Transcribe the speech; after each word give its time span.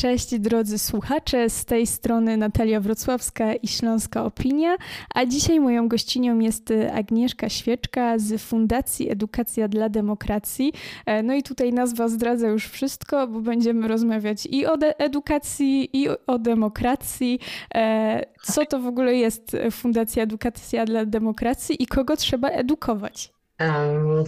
Cześć 0.00 0.38
drodzy 0.38 0.78
słuchacze, 0.78 1.50
z 1.50 1.64
tej 1.64 1.86
strony 1.86 2.36
Natalia 2.36 2.80
Wrocławska 2.80 3.54
i 3.54 3.68
Śląska 3.68 4.24
Opinia, 4.24 4.76
a 5.14 5.26
dzisiaj 5.26 5.60
moją 5.60 5.88
gościnią 5.88 6.38
jest 6.38 6.72
Agnieszka 6.92 7.48
Świeczka 7.48 8.18
z 8.18 8.42
Fundacji 8.42 9.10
Edukacja 9.10 9.68
dla 9.68 9.88
Demokracji. 9.88 10.72
E, 11.06 11.22
no 11.22 11.34
i 11.34 11.42
tutaj 11.42 11.72
nazwa 11.72 12.08
zdradza 12.08 12.48
już 12.48 12.66
wszystko, 12.66 13.28
bo 13.28 13.40
będziemy 13.40 13.88
rozmawiać 13.88 14.46
i 14.46 14.66
o 14.66 14.74
edukacji, 14.98 15.96
i 15.96 16.08
o 16.26 16.38
demokracji. 16.38 17.40
E, 17.74 18.26
co 18.42 18.66
to 18.66 18.80
w 18.80 18.86
ogóle 18.86 19.14
jest 19.14 19.56
Fundacja 19.70 20.22
Edukacja 20.22 20.84
dla 20.84 21.04
Demokracji 21.04 21.82
i 21.82 21.86
kogo 21.86 22.16
trzeba 22.16 22.48
edukować? 22.48 23.39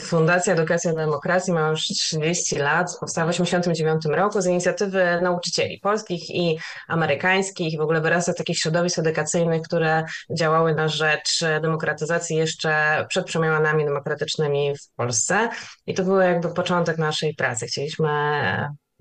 Fundacja 0.00 0.52
Edukacja 0.52 0.94
Demokracji 0.94 1.52
ma 1.52 1.68
już 1.68 1.82
30 1.82 2.56
lat, 2.56 2.96
powstała 3.00 3.26
w 3.26 3.30
1989 3.30 4.18
roku 4.18 4.40
z 4.40 4.46
inicjatywy 4.46 5.20
nauczycieli 5.22 5.78
polskich 5.78 6.30
i 6.30 6.58
amerykańskich. 6.88 7.78
W 7.78 7.80
ogóle 7.80 8.00
wyrasta 8.00 8.34
takich 8.34 8.58
środowisk 8.58 8.98
edukacyjnych, 8.98 9.62
które 9.62 10.04
działały 10.38 10.74
na 10.74 10.88
rzecz 10.88 11.44
demokratyzacji 11.62 12.36
jeszcze 12.36 13.04
przed 13.08 13.26
przemianami 13.26 13.84
demokratycznymi 13.84 14.76
w 14.76 14.94
Polsce. 14.96 15.48
I 15.86 15.94
to 15.94 16.04
był 16.04 16.20
jakby 16.20 16.54
początek 16.54 16.98
naszej 16.98 17.34
pracy. 17.34 17.66
Chcieliśmy 17.66 18.08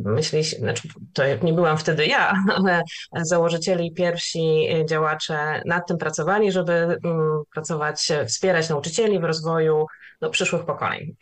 myśli, 0.05 0.43
znaczy 0.43 0.87
to 1.13 1.23
nie 1.43 1.53
byłam 1.53 1.77
wtedy 1.77 2.05
ja, 2.05 2.33
ale 2.57 2.81
założyciele 3.15 3.85
i 3.85 3.93
pierwsi 3.93 4.67
działacze 4.85 5.61
nad 5.65 5.87
tym 5.87 5.97
pracowali, 5.97 6.51
żeby 6.51 6.73
mm, 6.73 7.41
pracować, 7.53 8.07
wspierać 8.27 8.69
nauczycieli 8.69 9.19
w 9.19 9.23
rozwoju 9.23 9.85
do 10.21 10.29
przyszłych 10.29 10.65
pokoleń. 10.65 11.15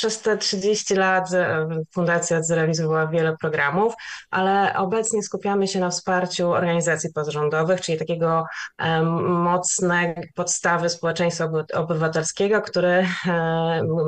E, 0.00 0.10
przez 0.10 0.22
te 0.22 0.36
30 0.36 0.94
lat 0.94 1.32
e, 1.32 1.68
fundacja 1.94 2.42
zrealizowała 2.42 3.06
wiele 3.06 3.36
programów, 3.36 3.94
ale 4.30 4.74
obecnie 4.74 5.22
skupiamy 5.22 5.68
się 5.68 5.80
na 5.80 5.90
wsparciu 5.90 6.50
organizacji 6.50 7.12
pozarządowych, 7.12 7.80
czyli 7.80 7.98
takiego 7.98 8.44
e, 8.78 9.02
mocnej 9.02 10.14
podstawy 10.34 10.88
społeczeństwa 10.88 11.50
obywatelskiego, 11.74 12.62
który 12.62 13.06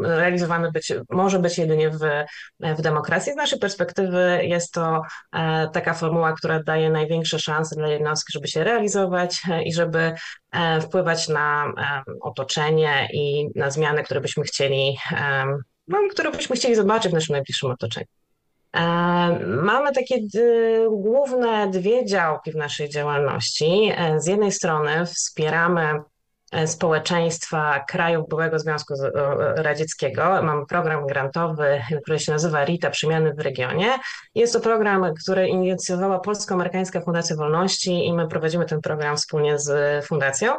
realizowany 0.03 0.73
być, 0.73 0.93
może 1.11 1.39
być 1.39 1.59
jedynie 1.59 1.91
w, 1.91 1.99
w 2.61 2.83
demokracji. 2.83 3.33
Z 3.33 3.37
naszej 3.37 3.59
perspektywy 3.59 4.41
jest 4.43 4.73
to 4.73 5.03
taka 5.73 5.95
formuła, 5.95 6.33
która 6.33 6.62
daje 6.62 6.91
największe 6.91 7.39
szanse 7.39 7.77
dla 7.77 7.89
jednostki, 7.89 8.33
żeby 8.33 8.49
się 8.49 8.65
realizować 8.65 9.43
i 9.65 9.73
żeby 9.73 10.12
E, 10.12 10.42
wpływać 10.81 11.28
na 11.28 11.67
e, 11.67 12.03
otoczenie 12.20 13.08
i 13.12 13.48
na 13.55 13.70
zmiany, 13.70 14.03
które 14.03 14.20
byśmy 14.20 14.45
chcieli, 14.45 14.97
e, 15.12 15.44
no, 15.89 15.98
które 16.11 16.31
byśmy 16.31 16.56
chcieli 16.56 16.75
zobaczyć 16.75 17.12
w 17.12 17.14
naszym 17.14 17.33
najbliższym 17.33 17.70
otoczeniu. 17.70 18.06
Mamy 19.47 19.92
takie 19.92 20.14
główne 20.91 21.70
dwie 21.70 22.06
działki 22.06 22.53
w 22.53 22.56
naszej 22.56 22.89
działalności. 22.89 23.92
Z 24.17 24.27
jednej 24.27 24.53
strony 24.53 25.06
wspieramy 25.06 25.83
E, 25.92 26.12
społeczeństwa 26.67 27.84
krajów 27.89 28.28
byłego 28.28 28.58
Związku 28.58 28.95
Radzieckiego. 29.56 30.42
Mamy 30.42 30.67
program 30.67 31.06
grantowy, 31.06 31.83
który 32.03 32.19
się 32.19 32.33
nazywa 32.33 32.64
RITA 32.64 32.91
Przemiany 32.91 33.34
w 33.34 33.41
regionie. 33.41 33.89
Jest 34.34 34.53
to 34.53 34.61
program, 34.61 35.14
który 35.22 35.48
inicjowała 35.48 36.20
Polsko-Amerykańska 36.20 37.00
Fundacja 37.00 37.36
Wolności 37.36 38.06
i 38.06 38.12
my 38.12 38.28
prowadzimy 38.28 38.67
ten 38.67 38.81
program 38.81 39.17
wspólnie 39.17 39.59
z 39.59 40.05
fundacją. 40.06 40.53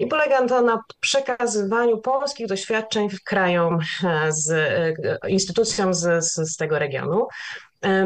I 0.00 0.06
polega 0.06 0.46
to 0.46 0.62
na 0.62 0.82
przekazywaniu 1.00 1.98
polskich 1.98 2.46
doświadczeń 2.46 3.08
krajom, 3.24 3.78
e, 4.04 4.32
z 4.32 4.50
e, 4.50 5.28
instytucjom 5.28 5.94
z, 5.94 6.24
z, 6.24 6.34
z 6.34 6.56
tego 6.56 6.78
regionu. 6.78 7.26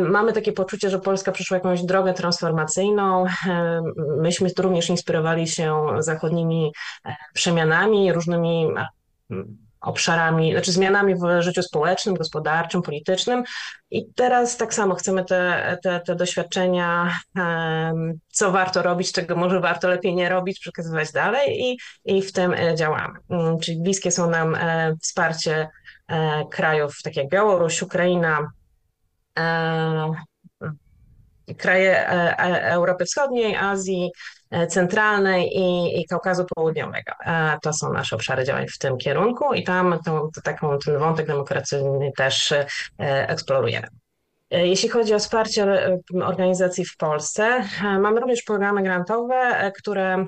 Mamy 0.00 0.32
takie 0.32 0.52
poczucie, 0.52 0.90
że 0.90 0.98
Polska 0.98 1.32
przeszła 1.32 1.56
jakąś 1.56 1.82
drogę 1.82 2.14
transformacyjną. 2.14 3.24
Myśmy 4.16 4.48
również 4.58 4.88
inspirowali 4.88 5.48
się 5.48 5.86
zachodnimi 5.98 6.72
e, 7.04 7.16
przemianami, 7.34 8.12
różnymi 8.12 8.68
obszarami, 9.84 10.52
znaczy 10.52 10.72
zmianami 10.72 11.14
w 11.14 11.42
życiu 11.42 11.62
społecznym, 11.62 12.14
gospodarczym, 12.14 12.82
politycznym. 12.82 13.44
I 13.90 14.12
teraz 14.14 14.56
tak 14.56 14.74
samo 14.74 14.94
chcemy 14.94 15.24
te, 15.24 15.78
te, 15.82 16.00
te 16.00 16.14
doświadczenia, 16.14 17.18
co 18.28 18.50
warto 18.52 18.82
robić, 18.82 19.12
czego 19.12 19.36
może 19.36 19.60
warto 19.60 19.88
lepiej 19.88 20.14
nie 20.14 20.28
robić, 20.28 20.60
przekazywać 20.60 21.12
dalej 21.12 21.60
i, 21.60 21.78
i 22.04 22.22
w 22.22 22.32
tym 22.32 22.54
e, 22.54 22.74
działamy. 22.74 23.18
Mm, 23.30 23.58
czyli 23.58 23.82
bliskie 23.82 24.10
są 24.10 24.30
nam 24.30 24.54
e, 24.54 24.94
wsparcie 25.02 25.68
krajów 26.50 27.02
takich 27.02 27.22
jak 27.22 27.28
Białoruś, 27.28 27.82
Ukraina, 27.82 28.38
E, 28.38 28.63
kraje 31.58 32.08
e, 32.08 32.38
e, 32.38 32.70
Europy 32.72 33.04
Wschodniej, 33.04 33.56
Azji 33.56 34.10
Centralnej 34.68 35.50
i, 35.56 36.00
i 36.00 36.06
Kaukazu 36.06 36.44
Południowego. 36.54 37.12
To 37.62 37.72
są 37.72 37.92
nasze 37.92 38.16
obszary 38.16 38.44
działań 38.44 38.66
w 38.68 38.78
tym 38.78 38.96
kierunku 38.96 39.54
i 39.54 39.64
tam 39.64 39.98
tą, 40.04 40.28
taką, 40.44 40.78
ten 40.78 40.98
wątek 40.98 41.26
demokracyjny 41.26 42.10
też 42.16 42.54
eksplorujemy. 42.98 43.86
Jeśli 44.50 44.88
chodzi 44.88 45.14
o 45.14 45.18
wsparcie 45.18 45.66
organizacji 46.22 46.84
w 46.84 46.96
Polsce, 46.96 47.64
mamy 47.82 48.20
również 48.20 48.42
programy 48.42 48.82
grantowe, 48.82 49.72
które 49.78 50.26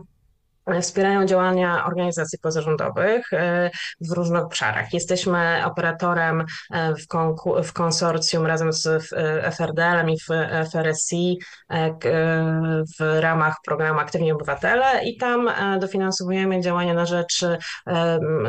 wspierają 0.83 1.27
działania 1.27 1.87
organizacji 1.87 2.39
pozarządowych 2.39 3.33
e, 3.33 3.71
w 4.01 4.13
różnych 4.13 4.43
obszarach. 4.43 4.93
Jesteśmy 4.93 5.63
operatorem 5.65 6.45
e, 6.71 6.95
w, 6.95 7.07
w 7.65 7.73
konsorcjum 7.73 8.47
razem 8.47 8.73
z 8.73 8.87
e, 8.87 9.53
FRDL-em 9.53 10.11
i 10.11 10.19
w 10.21 10.27
FRSI 10.73 11.39
w 12.99 13.21
ramach 13.21 13.57
programu 13.65 14.01
Aktywni 14.01 14.33
Obywatele 14.33 15.05
i 15.05 15.17
tam 15.17 15.51
dofinansowujemy 15.81 16.61
działania 16.61 16.95
na 16.95 17.07
rzecz 17.07 17.45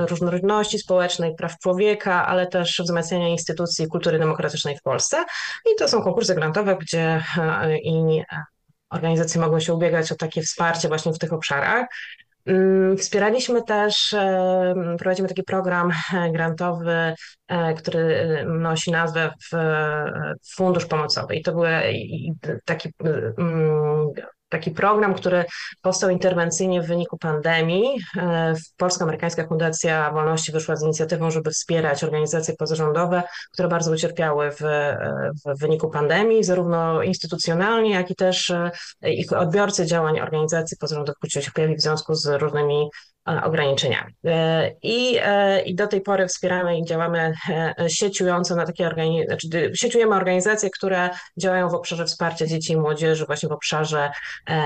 różnorodności 0.09 0.79
społecznej, 0.79 1.35
praw 1.35 1.59
człowieka, 1.59 2.27
ale 2.27 2.47
też 2.47 2.81
wzmacniania 2.83 3.27
instytucji 3.27 3.87
kultury 3.87 4.19
demokratycznej 4.19 4.77
w 4.77 4.81
Polsce. 4.81 5.25
I 5.71 5.75
to 5.79 5.87
są 5.87 6.01
konkursy 6.01 6.35
grantowe, 6.35 6.75
gdzie 6.75 7.23
i 7.83 8.23
organizacje 8.89 9.41
mogą 9.41 9.59
się 9.59 9.73
ubiegać 9.73 10.11
o 10.11 10.15
takie 10.15 10.41
wsparcie 10.41 10.87
właśnie 10.87 11.13
w 11.13 11.19
tych 11.19 11.33
obszarach. 11.33 11.87
Mm, 12.45 12.97
wspieraliśmy 12.97 13.63
też, 13.63 14.15
prowadzimy 14.97 15.27
taki 15.27 15.43
program 15.43 15.91
e, 16.13 16.31
grantowy, 16.31 17.13
e, 17.47 17.73
który 17.73 18.45
nosi 18.45 18.91
nazwę 18.91 19.31
Fundusz 20.55 20.85
Pomocowy. 20.85 21.35
I 21.35 21.43
to 21.43 21.51
był 21.51 21.63
taki 22.65 22.89
mm, 23.37 24.07
taki 24.49 24.71
program, 24.71 25.13
który 25.13 25.45
powstał 25.81 26.09
interwencyjnie 26.09 26.81
w 26.81 26.87
wyniku 26.87 27.17
pandemii. 27.17 27.99
E, 28.17 28.53
Polsko-Amerykańska 28.77 29.47
Fundacja 29.47 30.11
Wolności 30.11 30.51
wyszła 30.51 30.75
z 30.75 30.83
inicjatywą, 30.83 31.31
żeby 31.31 31.51
wspierać 31.51 32.03
organizacje 32.03 32.55
pozarządowe, 32.55 33.23
które 33.53 33.67
bardzo 33.67 33.91
ucierpiały 33.91 34.51
w, 34.51 34.61
w 35.45 35.59
wyniku 35.59 35.89
pandemii, 35.89 36.43
zarówno 36.43 37.03
instytucjonalnie, 37.03 37.91
jak 37.91 38.11
i 38.11 38.15
też 38.15 38.49
e, 38.49 38.71
ich 39.13 39.33
odbiorcy 39.33 39.85
działań 39.85 40.19
organizacji 40.19 40.77
pozarządowych 40.77 41.23
ucierpieli 41.23 41.75
w 41.75 41.81
związku 41.81 42.15
z 42.15 42.25
różnymi 42.25 42.89
E, 43.27 43.43
ograniczeniami. 43.43 44.13
E, 44.25 44.71
I, 44.83 45.17
e, 45.21 45.61
I 45.61 45.75
do 45.75 45.87
tej 45.87 46.01
pory 46.01 46.27
wspieramy 46.27 46.79
i 46.79 46.85
działamy 46.85 47.33
sieciująco 47.87 48.55
na 48.55 48.65
takie 48.65 48.87
organizacje, 48.87 49.25
znaczy 49.27 49.71
sieciujemy 49.75 50.15
organizacje, 50.15 50.69
które 50.69 51.09
działają 51.37 51.69
w 51.69 51.73
obszarze 51.73 52.05
wsparcia 52.05 52.47
dzieci 52.47 52.73
i 52.73 52.77
młodzieży, 52.77 53.25
właśnie 53.25 53.49
w 53.49 53.51
obszarze 53.51 54.11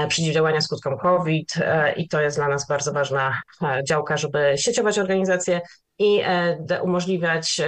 przeciwdziałania 0.07 0.61
skutkom 0.61 0.97
COVID 0.97 1.53
i 1.97 2.07
to 2.07 2.21
jest 2.21 2.37
dla 2.37 2.47
nas 2.47 2.67
bardzo 2.67 2.93
ważna 2.93 3.41
działka, 3.87 4.17
żeby 4.17 4.53
sieciować 4.57 4.99
organizacje 4.99 5.61
i 5.99 6.21
umożliwiać 6.81 7.61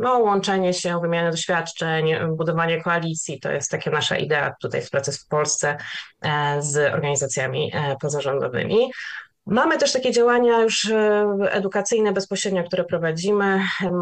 no, 0.00 0.18
łączenie 0.18 0.74
się, 0.74 1.00
wymianę 1.00 1.30
doświadczeń, 1.30 2.14
budowanie 2.36 2.82
koalicji. 2.82 3.40
To 3.40 3.52
jest 3.52 3.70
taka 3.70 3.90
nasza 3.90 4.16
idea 4.16 4.54
tutaj 4.62 4.82
w 4.82 4.90
pracy 4.90 5.12
w 5.12 5.26
Polsce 5.26 5.76
z 6.58 6.94
organizacjami 6.94 7.72
pozarządowymi. 8.00 8.90
Mamy 9.46 9.78
też 9.78 9.92
takie 9.92 10.12
działania 10.12 10.62
już 10.62 10.90
e, 10.90 11.26
edukacyjne 11.50 12.12
bezpośrednio, 12.12 12.64
które 12.64 12.84
prowadzimy. 12.84 13.60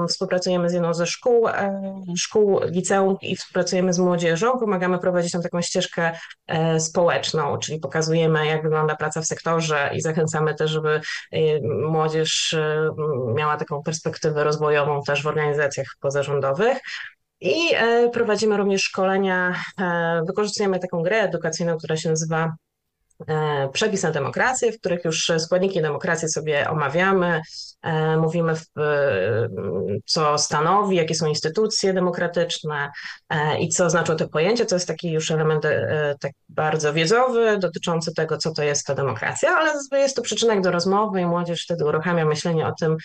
Współpracujemy 0.08 0.70
z 0.70 0.72
jedną 0.72 0.94
ze 0.94 1.06
szkół, 1.06 1.48
e, 1.48 1.94
szkół 2.18 2.60
liceum 2.64 3.16
i 3.22 3.36
współpracujemy 3.36 3.92
z 3.92 3.98
młodzieżą. 3.98 4.58
Pomagamy 4.58 4.98
prowadzić 4.98 5.32
tam 5.32 5.42
taką 5.42 5.62
ścieżkę 5.62 6.12
e, 6.46 6.80
społeczną, 6.80 7.58
czyli 7.58 7.80
pokazujemy, 7.80 8.46
jak 8.46 8.62
wygląda 8.62 8.96
praca 8.96 9.20
w 9.20 9.26
sektorze 9.26 9.90
i 9.94 10.00
zachęcamy 10.00 10.54
też, 10.54 10.70
żeby 10.70 11.00
młodzież 11.88 12.56
miała 13.34 13.56
taką 13.56 13.82
perspektywę 13.82 14.44
rozwojową 14.44 15.02
też 15.02 15.22
w 15.22 15.26
organizacjach 15.26 15.86
pozarządowych. 16.00 16.78
I 17.40 17.56
prowadzimy 18.12 18.56
również 18.56 18.82
szkolenia, 18.82 19.54
wykorzystujemy 20.26 20.78
taką 20.78 21.02
grę 21.02 21.16
edukacyjną, 21.16 21.78
która 21.78 21.96
się 21.96 22.08
nazywa 22.08 22.52
przepis 23.72 24.02
na 24.02 24.10
demokrację, 24.10 24.72
w 24.72 24.78
których 24.78 25.04
już 25.04 25.32
składniki 25.38 25.82
demokracji 25.82 26.28
sobie 26.28 26.70
omawiamy, 26.70 27.40
e, 27.82 28.16
mówimy, 28.16 28.54
co 30.04 30.38
stanowi, 30.38 30.96
jakie 30.96 31.14
są 31.14 31.26
instytucje 31.26 31.92
demokratyczne 31.92 32.90
e, 33.28 33.60
i 33.60 33.68
co 33.68 33.90
znaczą 33.90 34.16
te 34.16 34.28
pojęcia. 34.28 34.64
To 34.64 34.76
jest 34.76 34.88
taki 34.88 35.10
już 35.10 35.30
element 35.30 35.64
tak 36.20 36.32
bardzo 36.48 36.92
wiedzowy, 36.92 37.58
dotyczący 37.58 38.14
tego, 38.14 38.36
co 38.36 38.52
to 38.52 38.62
jest 38.62 38.86
ta 38.86 38.94
demokracja, 38.94 39.50
ale 39.56 39.72
jest 39.92 40.16
to 40.16 40.22
przyczynek 40.22 40.60
do 40.60 40.70
rozmowy 40.70 41.20
i 41.20 41.26
młodzież 41.26 41.64
wtedy 41.64 41.84
uruchamia 41.84 42.24
myślenie 42.24 42.66
o 42.66 42.72
tym, 42.80 42.96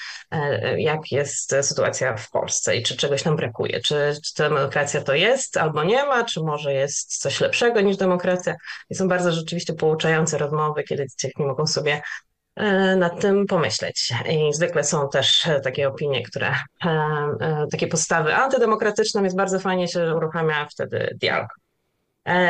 jak 0.78 1.12
jest 1.12 1.56
sytuacja 1.62 2.18
w 2.18 2.30
Polsce 2.30 2.76
i 2.76 2.84
czy 2.84 2.98
czegoś 2.98 3.26
nam 3.26 3.36
brakuje, 3.36 3.82
czy, 3.82 4.14
czy 4.26 4.44
demokracja 4.44 5.02
to 5.02 5.14
jest 5.14 5.58
albo 5.58 5.84
nie 5.84 6.06
ma, 6.06 6.24
czy 6.24 6.42
może 6.42 6.74
jest 6.74 7.18
coś 7.18 7.42
lepszego 7.42 7.82
niż 7.82 7.98
demokracja. 7.98 8.56
I 8.90 8.96
są 8.96 9.08
bardzo 9.08 9.32
rzeczywiście 9.32 9.74
pouczające 9.74 9.99
pouczające 10.00 10.38
rozmowy, 10.38 10.84
kiedy 10.84 11.07
dzieciaki 11.07 11.44
mogą 11.44 11.68
sobie 11.68 12.01
e, 12.56 12.96
nad 12.96 13.22
tym 13.22 13.46
pomyśleć. 13.46 14.13
I 14.30 14.54
zwykle 14.54 14.84
są 14.84 15.10
też 15.10 15.48
e, 15.48 15.60
takie 15.60 15.88
opinie, 15.88 16.24
które, 16.24 16.56
e, 16.86 17.66
takie 17.72 17.88
postawy 17.88 18.36
antydemokratyczne, 18.36 19.22
więc 19.22 19.36
bardzo 19.36 19.60
fajnie 19.60 19.88
się 19.88 20.16
uruchamia 20.16 20.68
wtedy 20.72 21.18
dialog. 21.22 21.48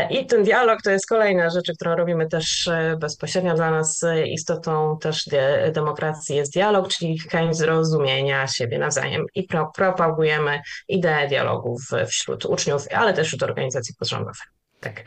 I 0.09 0.25
ten 0.25 0.43
dialog 0.43 0.81
to 0.81 0.91
jest 0.91 1.07
kolejna 1.09 1.49
rzecz, 1.49 1.71
którą 1.75 1.95
robimy 1.95 2.27
też 2.27 2.69
bezpośrednio 2.99 3.55
dla 3.55 3.71
nas 3.71 4.05
istotą 4.25 4.97
też 5.01 5.29
demokracji 5.73 6.35
jest 6.35 6.53
dialog, 6.53 6.87
czyli 6.87 7.19
chęć 7.19 7.57
zrozumienia 7.57 8.47
siebie 8.47 8.79
nawzajem 8.79 9.25
i 9.35 9.43
pro, 9.43 9.71
propagujemy 9.75 10.61
ideę 10.87 11.27
dialogu 11.27 11.77
wśród 12.07 12.45
uczniów, 12.45 12.85
ale 12.91 13.13
też 13.13 13.27
wśród 13.27 13.43
organizacji 13.43 13.95
pozarządowych. 13.99 14.47
Tak 14.79 15.03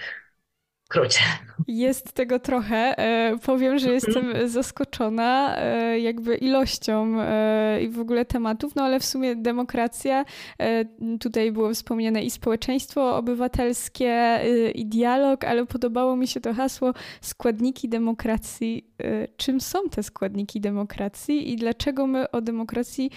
skrócie. 0.92 1.20
Jest 1.68 2.12
tego 2.12 2.38
trochę. 2.38 2.98
E, 2.98 3.38
powiem, 3.38 3.78
że 3.78 3.92
jestem 3.92 4.26
mhm. 4.26 4.48
zaskoczona 4.48 5.56
e, 5.58 5.98
jakby 5.98 6.36
ilością 6.36 7.20
e, 7.20 7.82
i 7.82 7.88
w 7.88 8.00
ogóle 8.00 8.24
tematów, 8.24 8.74
no 8.74 8.82
ale 8.82 9.00
w 9.00 9.04
sumie 9.04 9.36
demokracja, 9.36 10.24
tutaj 11.20 11.52
było 11.52 11.74
wspomniane 11.74 12.22
i 12.22 12.30
społeczeństwo 12.30 13.16
obywatelskie, 13.16 14.40
i 14.74 14.86
dialog, 14.86 15.44
ale 15.44 15.66
podobało 15.66 16.16
mi 16.16 16.26
się 16.26 16.40
to 16.40 16.54
hasło 16.54 16.92
składniki 17.20 17.88
demokracji. 17.88 18.86
Czym 19.36 19.60
są 19.60 19.78
te 19.90 20.02
składniki 20.02 20.60
demokracji 20.60 21.52
i 21.52 21.56
dlaczego 21.56 22.06
my 22.06 22.30
o 22.30 22.40
demokracji 22.40 23.10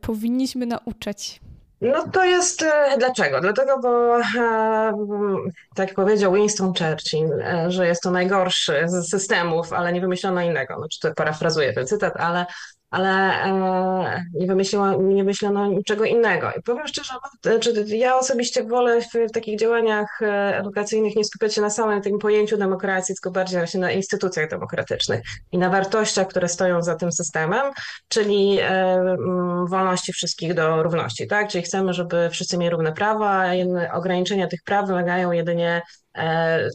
powinniśmy 0.00 0.66
nauczać? 0.66 1.40
No 1.82 2.08
to 2.08 2.24
jest 2.24 2.62
e, 2.62 2.96
dlaczego? 2.98 3.40
Dlatego, 3.40 3.78
bo 3.78 4.20
e, 4.20 4.92
tak 5.74 5.94
powiedział 5.94 6.32
Winston 6.32 6.72
Churchill, 6.74 7.32
e, 7.40 7.70
że 7.70 7.86
jest 7.86 8.02
to 8.02 8.10
najgorszy 8.10 8.82
z 8.86 9.10
systemów, 9.10 9.72
ale 9.72 9.92
nie 9.92 10.00
wymyślono 10.00 10.42
innego. 10.42 10.76
Znaczy, 10.78 11.00
to 11.00 11.14
parafrazuję 11.14 11.72
ten 11.72 11.86
cytat, 11.86 12.16
ale 12.16 12.46
ale 12.92 13.44
e, 13.44 14.24
nie, 14.34 14.46
wymyśliło, 14.46 15.02
nie 15.02 15.24
myślono 15.24 15.66
niczego 15.66 16.04
innego. 16.04 16.50
I 16.58 16.62
powiem 16.62 16.86
szczerze, 16.86 17.14
znaczy 17.42 17.84
ja 17.86 18.16
osobiście 18.16 18.64
wolę 18.64 19.00
w, 19.00 19.28
w, 19.28 19.32
takich 19.32 19.58
działaniach 19.58 20.22
e, 20.22 20.58
edukacyjnych 20.58 21.16
nie 21.16 21.24
skupiać 21.24 21.54
się 21.54 21.60
na 21.60 21.70
samym 21.70 22.02
tym 22.02 22.18
pojęciu 22.18 22.56
demokracji, 22.56 23.14
tylko 23.14 23.30
bardziej 23.30 23.58
właśnie 23.58 23.80
na 23.80 23.92
instytucjach 23.92 24.50
demokratycznych 24.50 25.22
i 25.52 25.58
na 25.58 25.70
wartościach, 25.70 26.28
które 26.28 26.48
stoją 26.48 26.82
za 26.82 26.94
tym 26.94 27.12
systemem, 27.12 27.72
czyli 28.08 28.58
e, 28.60 29.16
wolności 29.68 30.12
wszystkich 30.12 30.54
do 30.54 30.82
równości, 30.82 31.26
tak? 31.26 31.48
Czyli 31.48 31.64
chcemy, 31.64 31.94
żeby 31.94 32.28
wszyscy 32.30 32.58
mieli 32.58 32.70
równe 32.70 32.92
prawa, 32.92 33.44
a 33.44 33.52
ograniczenia 33.92 34.46
tych 34.46 34.62
praw 34.62 34.86
wymagają 34.86 35.32
jedynie 35.32 35.82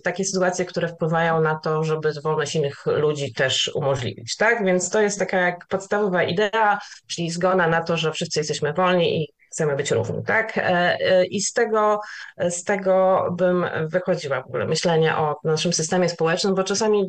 takie 0.03 0.25
sytuacje, 0.25 0.65
które 0.65 0.87
wpływają 0.87 1.41
na 1.41 1.55
to, 1.55 1.83
żeby 1.83 2.13
wolność 2.23 2.55
innych 2.55 2.85
ludzi 2.85 3.33
też 3.33 3.71
umożliwić, 3.75 4.35
tak? 4.35 4.65
Więc 4.65 4.89
to 4.89 5.01
jest 5.01 5.19
taka 5.19 5.37
jak 5.37 5.67
podstawowa 5.67 6.06
idea, 6.23 6.79
czyli 7.07 7.31
zgoda 7.31 7.67
na 7.67 7.81
to, 7.81 7.97
że 7.97 8.11
wszyscy 8.11 8.39
jesteśmy 8.39 8.73
wolni 8.73 9.23
i 9.23 9.27
chcemy 9.51 9.75
być 9.75 9.91
równi, 9.91 10.23
tak? 10.23 10.57
E, 10.57 10.61
e, 10.61 11.25
I 11.25 11.41
z 11.41 11.53
tego, 11.53 11.99
z 12.37 12.63
tego 12.63 13.27
bym 13.31 13.65
wychodziła 13.87 14.41
w 14.41 14.45
ogóle 14.45 14.65
myślenie 14.65 15.17
o 15.17 15.35
naszym 15.43 15.73
systemie 15.73 16.09
społecznym, 16.09 16.55
bo 16.55 16.63
czasami 16.63 17.07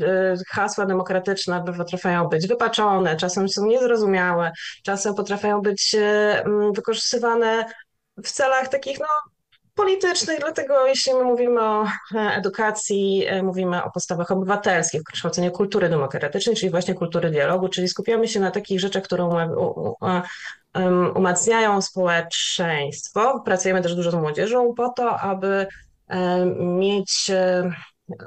hasła 0.49 0.87
demokratyczne 0.87 1.65
potrafią 1.77 2.29
być 2.29 2.47
wypaczone, 2.47 3.17
czasem 3.17 3.49
są 3.49 3.67
niezrozumiałe, 3.67 4.53
czasem 4.85 5.15
potrafią 5.15 5.61
być 5.61 5.97
wykorzystywane 6.73 7.65
w 8.25 8.31
celach 8.31 8.69
takich, 8.69 8.99
no, 9.01 9.07
politycznych, 9.79 10.39
dlatego 10.41 10.87
jeśli 10.87 11.15
my 11.15 11.25
mówimy 11.25 11.61
o 11.63 11.85
e, 11.85 11.89
edukacji, 12.19 13.27
e, 13.27 13.43
mówimy 13.43 13.85
o 13.85 13.91
postawach 13.91 14.31
obywatelskich, 14.31 15.03
kształceniu 15.03 15.51
kultury 15.51 15.89
demokratycznej, 15.89 16.57
czyli 16.57 16.71
właśnie 16.71 16.95
kultury 16.95 17.31
dialogu, 17.31 17.69
czyli 17.69 17.89
skupiamy 17.89 18.29
się 18.29 18.41
na 18.41 18.51
takich 18.51 18.81
rzeczach, 18.81 19.03
które 19.03 19.29
umacniają 21.15 21.83
społeczeństwo. 21.83 23.43
Pracujemy 23.45 23.83
też 23.83 23.95
dużo 23.95 24.11
z 24.11 24.15
młodzieżą 24.15 24.75
po 24.75 24.89
to, 24.89 25.21
aby 25.21 25.67
e, 26.09 26.47
mieć, 26.61 27.31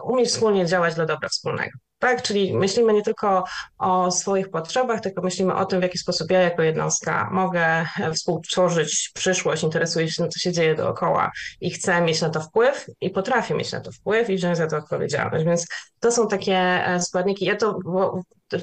umieć 0.03 0.29
wspólnie 0.29 0.65
działać 0.65 0.95
dla 0.95 1.05
dobra 1.05 1.29
wspólnego. 1.29 1.71
Tak, 2.01 2.21
czyli 2.21 2.53
myślimy 2.53 2.93
nie 2.93 3.01
tylko 3.01 3.43
o 3.77 4.11
swoich 4.11 4.49
potrzebach, 4.49 5.01
tylko 5.01 5.21
myślimy 5.21 5.55
o 5.55 5.65
tym, 5.65 5.79
w 5.79 5.83
jaki 5.83 5.97
sposób 5.97 6.31
ja 6.31 6.41
jako 6.41 6.61
jednostka 6.63 7.29
mogę 7.31 7.85
współtworzyć 8.13 9.11
przyszłość, 9.13 9.63
interesuję 9.63 10.09
się 10.09 10.23
tym, 10.23 10.31
co 10.31 10.39
się 10.39 10.51
dzieje 10.51 10.75
dookoła 10.75 11.31
i 11.61 11.71
chcę 11.71 12.01
mieć 12.01 12.21
na 12.21 12.29
to 12.29 12.41
wpływ 12.41 12.85
i 13.01 13.09
potrafię 13.09 13.53
mieć 13.53 13.71
na 13.71 13.81
to 13.81 13.91
wpływ 13.91 14.29
i 14.29 14.35
wziąć 14.35 14.57
za 14.57 14.67
to 14.67 14.77
odpowiedzialność. 14.77 15.45
Więc 15.45 15.67
to 15.99 16.11
są 16.11 16.27
takie 16.27 16.57
e, 16.57 16.99
składniki. 17.01 17.45
Ja 17.45 17.55
to 17.55 17.79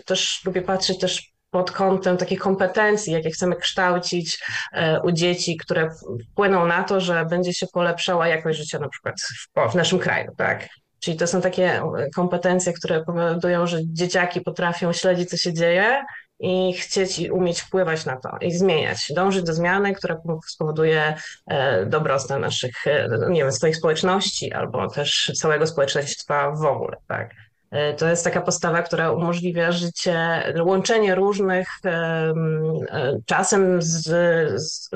też 0.05 0.40
lubię 0.44 0.62
patrzeć 0.62 0.99
też 0.99 1.32
pod 1.50 1.70
kątem 1.70 2.17
takich 2.17 2.40
kompetencji, 2.40 3.12
jakie 3.12 3.31
chcemy 3.31 3.56
kształcić 3.56 4.38
e, 4.73 5.00
u 5.00 5.12
dzieci, 5.12 5.56
które 5.56 5.90
wpłyną 6.31 6.67
na 6.67 6.85
to, 6.85 7.00
że 7.00 7.26
będzie 7.31 7.55
się 7.55 7.67
polepszała 7.73 8.29
jakość 8.29 8.58
życia 8.58 8.79
na 8.79 8.88
przykład 8.88 9.14
w, 9.20 9.73
w 9.73 9.75
naszym 9.75 9.99
kraju, 9.99 10.32
tak? 10.37 10.69
Czyli 11.00 11.16
to 11.16 11.26
są 11.26 11.40
takie 11.40 11.82
e, 11.82 12.10
kompetencje, 12.14 12.72
które 12.72 13.04
powodują, 13.04 13.66
że 13.66 13.78
dzieciaki 13.84 14.40
potrafią 14.40 14.92
śledzić, 14.92 15.30
co 15.30 15.36
się 15.36 15.52
dzieje 15.52 16.04
i 16.40 16.72
chcieć 16.72 17.18
i 17.18 17.30
umieć 17.30 17.60
wpływać 17.60 18.06
na 18.06 18.16
to 18.16 18.28
i 18.40 18.52
zmieniać, 18.52 19.12
dążyć 19.14 19.42
do 19.42 19.54
zmiany, 19.54 19.94
która 19.94 20.16
spowoduje 20.46 21.14
e, 21.46 21.86
dobrostan 21.86 22.40
naszych, 22.40 22.86
e, 22.86 23.08
nie 23.30 23.42
wiem, 23.42 23.52
swoich 23.52 23.76
społeczności 23.76 24.52
albo 24.52 24.88
też 24.88 25.32
całego 25.36 25.66
społeczeństwa 25.66 26.50
w 26.50 26.64
ogóle, 26.64 26.96
tak. 27.08 27.34
To 27.98 28.08
jest 28.08 28.24
taka 28.24 28.40
postawa, 28.40 28.82
która 28.82 29.12
umożliwia 29.12 29.72
życie, 29.72 30.42
łączenie 30.60 31.14
różnych, 31.14 31.68
czasem, 33.26 33.82
z, 33.82 34.90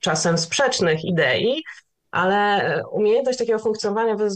czasem 0.00 0.38
sprzecznych 0.38 1.04
idei, 1.04 1.62
ale 2.10 2.82
umiejętność 2.90 3.38
takiego 3.38 3.58
funkcjonowania 3.58 4.14
w 4.16 4.30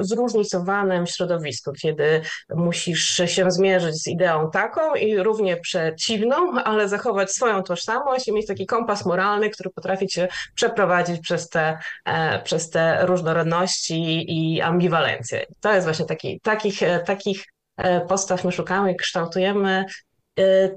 zróżnicowanym 0.00 1.06
środowisku, 1.06 1.72
kiedy 1.72 2.20
musisz 2.54 3.22
się 3.26 3.50
zmierzyć 3.50 4.02
z 4.02 4.06
ideą 4.06 4.50
taką 4.50 4.94
i 4.94 5.18
równie 5.18 5.56
przeciwną, 5.56 6.52
ale 6.52 6.88
zachować 6.88 7.32
swoją 7.32 7.62
tożsamość 7.62 8.28
i 8.28 8.32
mieć 8.32 8.46
taki 8.46 8.66
kompas 8.66 9.06
moralny, 9.06 9.50
który 9.50 9.70
potrafi 9.70 10.06
cię 10.06 10.28
przeprowadzić 10.54 11.20
przez 11.20 11.48
te, 11.48 11.78
e, 12.04 12.42
przez 12.42 12.70
te 12.70 13.06
różnorodności 13.06 14.24
i 14.28 14.60
ambiwalencje. 14.60 15.46
To 15.60 15.72
jest 15.72 15.86
właśnie 15.86 16.06
taki, 16.06 16.40
takich, 16.40 16.82
e, 16.82 17.00
takich 17.00 17.44
e, 17.76 18.00
postaw 18.00 18.44
my 18.44 18.52
szukamy 18.52 18.92
i 18.92 18.96
kształtujemy. 18.96 19.84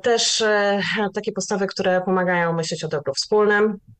Też 0.02 0.44
takie 1.14 1.32
postawy, 1.32 1.68
które 1.68 2.02
pomagają 2.02 2.54
myśleć 2.54 2.84
o 2.84 2.88
dobru 2.88 3.14
wspólnym, 3.14 3.80
E, 3.80 3.99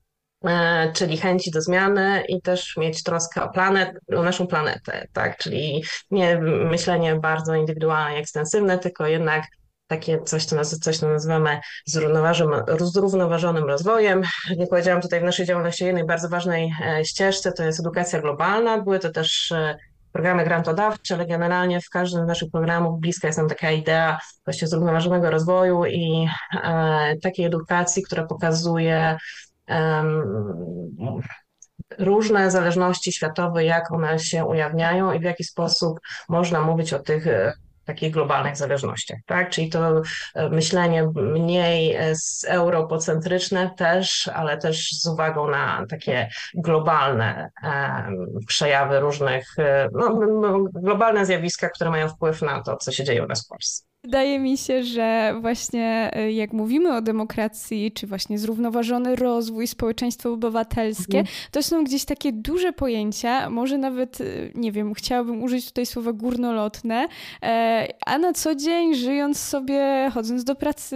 czyli 0.94 1.18
chęci 1.18 1.52
do 1.52 1.62
zmiany 1.62 2.24
i 2.28 2.42
też 2.42 2.78
mieć 2.78 3.04
troskę 3.04 3.44
o 3.44 3.50
planet, 3.50 3.92
o 4.16 4.24
naszą 4.24 4.48
planetę, 4.48 5.08
tak? 5.14 5.38
Czyli 5.38 5.84
nie 6.12 6.38
myślenie 6.42 7.16
bardzo 7.16 7.56
indywidualne 7.56 8.16
i 8.16 8.20
ekstensywne, 8.20 8.78
tylko 8.78 9.08
jednak 9.08 9.44
takie 9.90 10.22
coś, 10.22 10.46
co, 10.46 10.56
naz 10.56 10.80
coś, 10.80 10.98
co 10.98 11.10
nazywamy 11.10 11.60
zrównoważonym, 11.86 12.62
zrównoważonym 12.80 13.64
rozwojem. 13.64 14.22
Nie 14.58 14.68
powiedziałam 14.68 15.02
tutaj 15.02 15.20
w 15.20 15.24
naszej 15.24 15.46
działalności 15.46 15.86
jednej 15.86 16.06
bardzo 16.06 16.30
ważnej 16.30 16.74
e, 16.86 17.06
ścieżce, 17.06 17.52
to 17.52 17.64
jest 17.64 17.80
edukacja 17.80 18.22
globalna. 18.22 18.82
Były 18.82 19.00
to 19.00 19.10
też 19.10 19.52
e, 19.52 19.78
programy 20.12 20.44
grantodawcze, 20.44 21.16
ale 21.16 21.26
generalnie 21.26 21.82
w 21.82 21.90
każdym 21.90 22.24
z 22.24 22.28
naszych 22.28 22.52
programów 22.52 23.00
bliska 23.00 23.28
jest 23.28 23.38
nam 23.38 23.50
taka 23.50 23.72
idea 23.72 24.20
właśnie 24.46 24.68
zrównoważonego 24.68 25.32
rozwoju 25.32 25.86
i 25.86 26.28
e, 26.64 27.16
takiej 27.22 27.46
edukacji, 27.46 28.04
która 28.04 28.26
pokazuje 28.26 29.18
różne 32.00 32.52
zależności 32.52 33.12
światowe, 33.12 33.66
jak 33.66 33.92
one 33.92 34.20
się 34.20 34.46
ujawniają 34.46 35.14
i 35.14 35.20
w 35.20 35.24
jaki 35.24 35.44
sposób 35.44 36.00
można 36.30 36.62
mówić 36.62 36.94
o 36.94 37.00
tych 37.00 37.26
takich 37.86 38.14
globalnych 38.14 38.58
zależnościach, 38.58 39.20
tak? 39.26 39.50
Czyli 39.50 39.70
to 39.70 40.02
myślenie 40.52 41.08
mniej 41.16 41.98
europocentryczne 42.48 43.72
też, 43.78 44.30
ale 44.34 44.58
też 44.58 44.90
z 44.92 45.06
uwagą 45.06 45.50
na 45.50 45.86
takie 45.90 46.30
globalne 46.54 47.50
przejawy 48.48 49.00
różnych, 49.00 49.56
no, 50.42 50.60
globalne 50.74 51.26
zjawiska, 51.26 51.70
które 51.70 51.90
mają 51.90 52.10
wpływ 52.10 52.42
na 52.42 52.64
to, 52.64 52.78
co 52.78 52.92
się 52.92 53.04
dzieje 53.04 53.24
u 53.24 53.28
nas 53.28 53.46
w 53.46 53.48
Polsce. 53.48 53.89
Wydaje 54.10 54.40
mi 54.40 54.58
się, 54.58 54.84
że 54.84 55.36
właśnie 55.42 56.12
y, 56.18 56.32
jak 56.32 56.54
mówimy 56.54 56.96
o 56.96 57.02
demokracji, 57.02 57.92
czy 57.92 58.08
właśnie 58.08 58.40
zrównoważony 58.40 59.16
rozwój, 59.16 59.68
społeczeństwo 59.68 60.34
obywatelskie, 60.34 61.20
mhm. 61.20 61.38
to 61.52 61.64
są 61.64 61.84
gdzieś 61.84 62.06
takie 62.06 62.32
duże 62.34 62.74
pojęcia, 62.74 63.50
może 63.50 63.78
nawet, 63.78 64.22
y, 64.22 64.52
nie 64.56 64.72
wiem, 64.72 64.94
chciałabym 64.94 65.44
użyć 65.44 65.66
tutaj 65.66 65.86
słowa 65.86 66.14
górnolotne, 66.14 67.08
e, 67.44 67.88
a 68.06 68.18
na 68.18 68.34
co 68.34 68.56
dzień 68.56 68.96
żyjąc 68.96 69.40
sobie, 69.40 70.12
chodząc 70.14 70.44
do 70.44 70.56
pracy, 70.56 70.96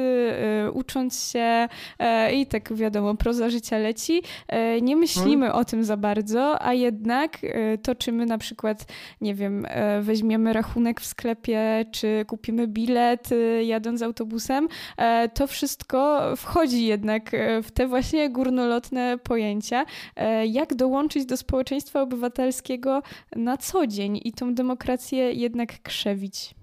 y, 0.67 0.71
ucząc 0.71 1.29
się 1.31 1.67
e, 1.99 2.33
i 2.35 2.45
tak 2.45 2.73
wiadomo, 2.73 3.15
proza 3.15 3.49
życia 3.49 3.77
leci, 3.77 4.21
e, 4.47 4.81
nie 4.81 4.95
myślimy 4.95 5.45
mhm. 5.45 5.61
o 5.61 5.65
tym 5.65 5.83
za 5.83 5.97
bardzo, 5.97 6.61
a 6.61 6.73
jednak 6.73 7.37
to, 7.83 7.95
czy 7.95 8.11
my 8.11 8.25
na 8.25 8.37
przykład, 8.37 8.85
nie 9.21 9.35
wiem, 9.35 9.67
weźmiemy 10.01 10.53
rachunek 10.53 11.01
w 11.01 11.05
sklepie, 11.05 11.85
czy 11.91 12.25
kupimy 12.27 12.67
bilet, 12.67 13.02
bilet 13.03 13.31
y, 13.31 13.63
jadąc 13.63 14.01
autobusem, 14.01 14.67
e, 14.97 15.29
to 15.29 15.47
wszystko 15.47 16.21
wchodzi 16.37 16.85
jednak 16.85 17.33
e, 17.33 17.63
w 17.63 17.71
te 17.71 17.87
właśnie 17.87 18.29
górnolotne 18.29 19.17
pojęcia. 19.23 19.85
E, 20.15 20.47
jak 20.47 20.73
dołączyć 20.73 21.25
do 21.25 21.37
społeczeństwa 21.37 22.01
obywatelskiego 22.01 23.01
na 23.35 23.57
co 23.57 23.87
dzień 23.87 24.19
i 24.23 24.31
tą 24.31 24.55
demokrację 24.55 25.31
jednak 25.31 25.81
krzewić? 25.81 26.55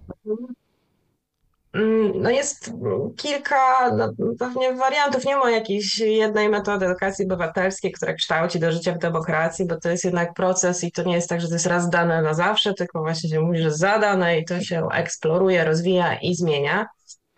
Mm, 1.75 2.13
no 2.23 2.31
jest 2.31 2.73
kilka 3.17 3.91
no, 3.97 4.13
pewnie 4.39 4.75
wariantów. 4.75 5.25
Nie 5.25 5.37
ma 5.37 5.51
jakiejś 5.51 5.99
jednej 5.99 6.49
metody 6.49 6.87
edukacji 6.87 7.25
obywatelskiej, 7.25 7.93
która 7.93 8.15
kształci 8.15 8.61
do 8.61 8.73
życia 8.73 8.95
w 8.95 8.99
demokracji, 8.99 9.67
bo 9.67 9.77
to 9.77 9.91
jest 9.91 10.05
jednak 10.05 10.35
proces 10.35 10.85
i 10.85 10.93
to 10.93 11.03
nie 11.03 11.15
jest 11.15 11.29
tak, 11.29 11.41
że 11.41 11.49
to 11.49 11.55
jest 11.55 11.67
raz 11.67 11.91
dane 11.91 12.23
na 12.23 12.35
zawsze, 12.35 12.75
tylko 12.75 13.01
właśnie 13.01 13.31
się 13.31 13.41
mówi, 13.41 13.59
że 13.59 13.71
zadane 13.71 14.39
i 14.39 14.45
to 14.45 14.61
się 14.61 14.89
eksploruje, 14.93 15.65
rozwija 15.65 16.15
i 16.15 16.35
zmienia 16.35 16.87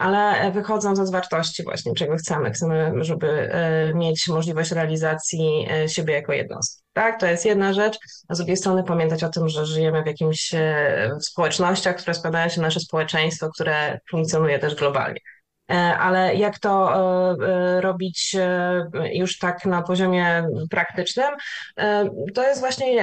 ale 0.03 0.53
wychodząc 0.53 0.99
z 0.99 1.11
wartości 1.11 1.63
właśnie, 1.63 1.95
czego 1.95 2.17
chcemy. 2.17 2.51
Chcemy, 2.51 2.93
żeby 3.01 3.29
e, 3.29 3.95
mieć 3.95 4.29
możliwość 4.29 4.71
realizacji 4.71 5.67
e, 5.71 5.89
siebie 5.89 6.15
jako 6.15 6.33
jednostki. 6.33 6.82
Tak, 6.93 7.21
to 7.21 7.27
jest 7.27 7.47
jedna 7.47 7.73
rzecz, 7.73 7.99
a 8.29 8.35
z 8.35 8.39
drugiej 8.39 8.57
strony 8.57 8.85
pamiętać 8.85 9.25
o 9.25 9.29
tym, 9.29 9.49
że 9.49 9.67
żyjemy 9.67 10.03
w 10.03 10.07
jakimś 10.07 10.55
e, 10.55 11.11
w 11.21 11.25
społecznościach, 11.25 11.97
które 11.97 12.15
składają 12.15 12.49
się 12.49 12.61
nasze 12.61 12.81
społeczeństwo, 12.81 13.51
które 13.51 13.99
funkcjonuje 14.11 14.59
też 14.59 14.75
globalnie. 14.75 15.21
Ale 15.99 16.35
jak 16.35 16.59
to 16.59 16.93
robić 17.81 18.37
już 19.13 19.39
tak 19.39 19.67
na 19.67 19.83
poziomie 19.83 20.47
praktycznym, 20.71 21.31
to 22.35 22.43
jest 22.43 22.61
właśnie 22.61 22.95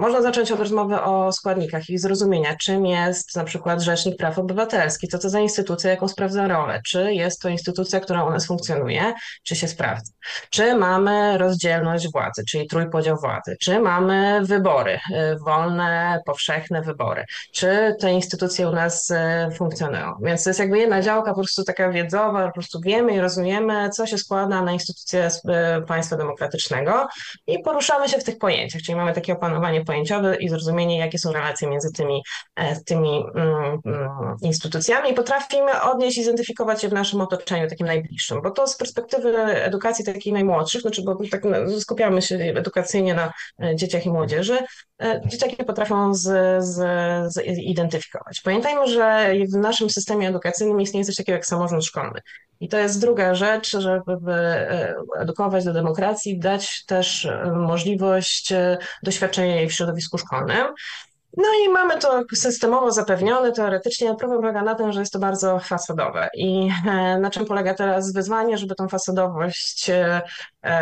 można 0.00 0.22
zacząć 0.22 0.52
od 0.52 0.58
rozmowy 0.58 1.00
o 1.00 1.32
składnikach 1.32 1.90
i 1.90 1.98
zrozumienia, 1.98 2.56
czym 2.56 2.86
jest 2.86 3.36
na 3.36 3.44
przykład 3.44 3.80
Rzecznik 3.80 4.16
Praw 4.16 4.38
Obywatelskich, 4.38 5.10
co 5.10 5.18
to 5.18 5.30
za 5.30 5.40
instytucja, 5.40 5.90
jaką 5.90 6.08
sprawdza 6.08 6.48
rolę, 6.48 6.80
czy 6.86 7.14
jest 7.14 7.40
to 7.40 7.48
instytucja, 7.48 8.00
która 8.00 8.24
u 8.24 8.30
nas 8.30 8.46
funkcjonuje, 8.46 9.12
czy 9.42 9.56
się 9.56 9.68
sprawdza, 9.68 10.12
czy 10.50 10.74
mamy 10.74 11.38
rozdzielność 11.38 12.12
władzy, 12.12 12.44
czyli 12.48 12.66
trójpodział 12.66 13.16
władzy, 13.16 13.56
czy 13.60 13.80
mamy 13.80 14.40
wybory, 14.42 14.92
y, 14.92 15.38
wolne, 15.46 16.20
powszechne 16.26 16.82
wybory, 16.82 17.24
czy 17.52 17.96
te 18.00 18.12
instytucje 18.12 18.68
u 18.68 18.72
nas 18.72 19.10
y, 19.10 19.54
funkcjonują. 19.54 20.14
Więc 20.22 20.44
to 20.44 20.50
jest 20.50 20.60
jakby 20.60 20.78
jedna 20.78 21.02
działka 21.02 21.30
po 21.30 21.36
prostu 21.36 21.64
taka 21.64 21.90
wiedzowa, 21.90 22.46
po 22.46 22.52
prostu 22.52 22.80
wiemy 22.80 23.14
i 23.14 23.20
rozumiemy, 23.20 23.90
co 23.90 24.06
się 24.06 24.18
składa 24.18 24.62
na 24.62 24.72
instytucje 24.72 25.28
y, 25.78 25.82
państwa 25.86 26.16
demokratycznego 26.16 27.08
i 27.46 27.58
poruszamy 27.58 28.08
się 28.08 28.18
w 28.18 28.24
tych 28.24 28.38
pojęciach, 28.38 28.82
czyli 28.82 28.96
mamy 28.96 29.12
takie 29.12 29.32
opanowanie 29.32 29.84
pojęciowe 29.90 30.36
i 30.36 30.48
zrozumienie, 30.48 30.98
jakie 30.98 31.18
są 31.18 31.32
relacje 31.32 31.68
między 31.68 31.92
tymi, 31.92 32.22
e, 32.56 32.80
tymi 32.80 33.24
mm, 33.34 33.80
mm, 33.86 34.36
instytucjami 34.42 35.14
potrafimy 35.14 35.82
odnieść 35.82 36.18
i 36.18 36.22
zidentyfikować 36.22 36.82
je 36.82 36.88
w 36.88 36.92
naszym 36.92 37.20
otoczeniu 37.20 37.68
takim 37.68 37.86
najbliższym, 37.86 38.42
bo 38.42 38.50
to 38.50 38.66
z 38.66 38.76
perspektywy 38.76 39.36
edukacji 39.38 40.04
takich 40.04 40.32
najmłodszych, 40.32 40.82
znaczy 40.82 41.02
bo 41.02 41.18
tak 41.30 41.44
no, 41.44 41.80
skupiamy 41.80 42.22
się 42.22 42.36
edukacyjnie 42.36 43.14
na 43.14 43.32
e, 43.62 43.76
dzieciach 43.76 44.06
i 44.06 44.10
młodzieży, 44.10 44.58
e, 45.02 45.20
dzieciaki 45.26 45.64
potrafią 45.64 46.14
z, 46.14 46.24
z, 46.64 47.34
zidentyfikować. 47.34 48.40
Pamiętajmy, 48.40 48.88
że 48.88 49.32
w 49.52 49.56
naszym 49.56 49.90
systemie 49.90 50.28
edukacyjnym 50.28 50.80
istnieje 50.80 51.04
coś 51.04 51.16
takiego 51.16 51.36
jak 51.36 51.46
samorząd 51.46 51.84
szkolny. 51.84 52.20
I 52.60 52.68
to 52.68 52.78
jest 52.78 53.00
druga 53.00 53.34
rzecz, 53.34 53.70
żeby 53.70 54.12
edukować 55.18 55.64
do 55.64 55.72
demokracji, 55.72 56.38
dać 56.38 56.84
też 56.84 57.28
możliwość 57.54 58.52
doświadczenia 59.02 59.56
jej 59.56 59.68
w 59.68 59.72
środowisku 59.80 60.18
szkolnym. 60.18 60.66
No 61.36 61.44
i 61.66 61.68
mamy 61.68 61.98
to 61.98 62.22
systemowo 62.34 62.92
zapewnione 62.92 63.52
teoretycznie, 63.52 64.14
problem 64.14 64.40
polega 64.40 64.62
na 64.62 64.74
tym, 64.74 64.92
że 64.92 65.00
jest 65.00 65.12
to 65.12 65.18
bardzo 65.18 65.58
fasadowe. 65.58 66.28
I 66.34 66.68
e, 66.88 67.18
na 67.18 67.30
czym 67.30 67.44
polega 67.44 67.74
teraz 67.74 68.12
wyzwanie, 68.12 68.58
żeby 68.58 68.74
tą 68.74 68.88
fasadowość, 68.88 69.90
e, 69.90 70.22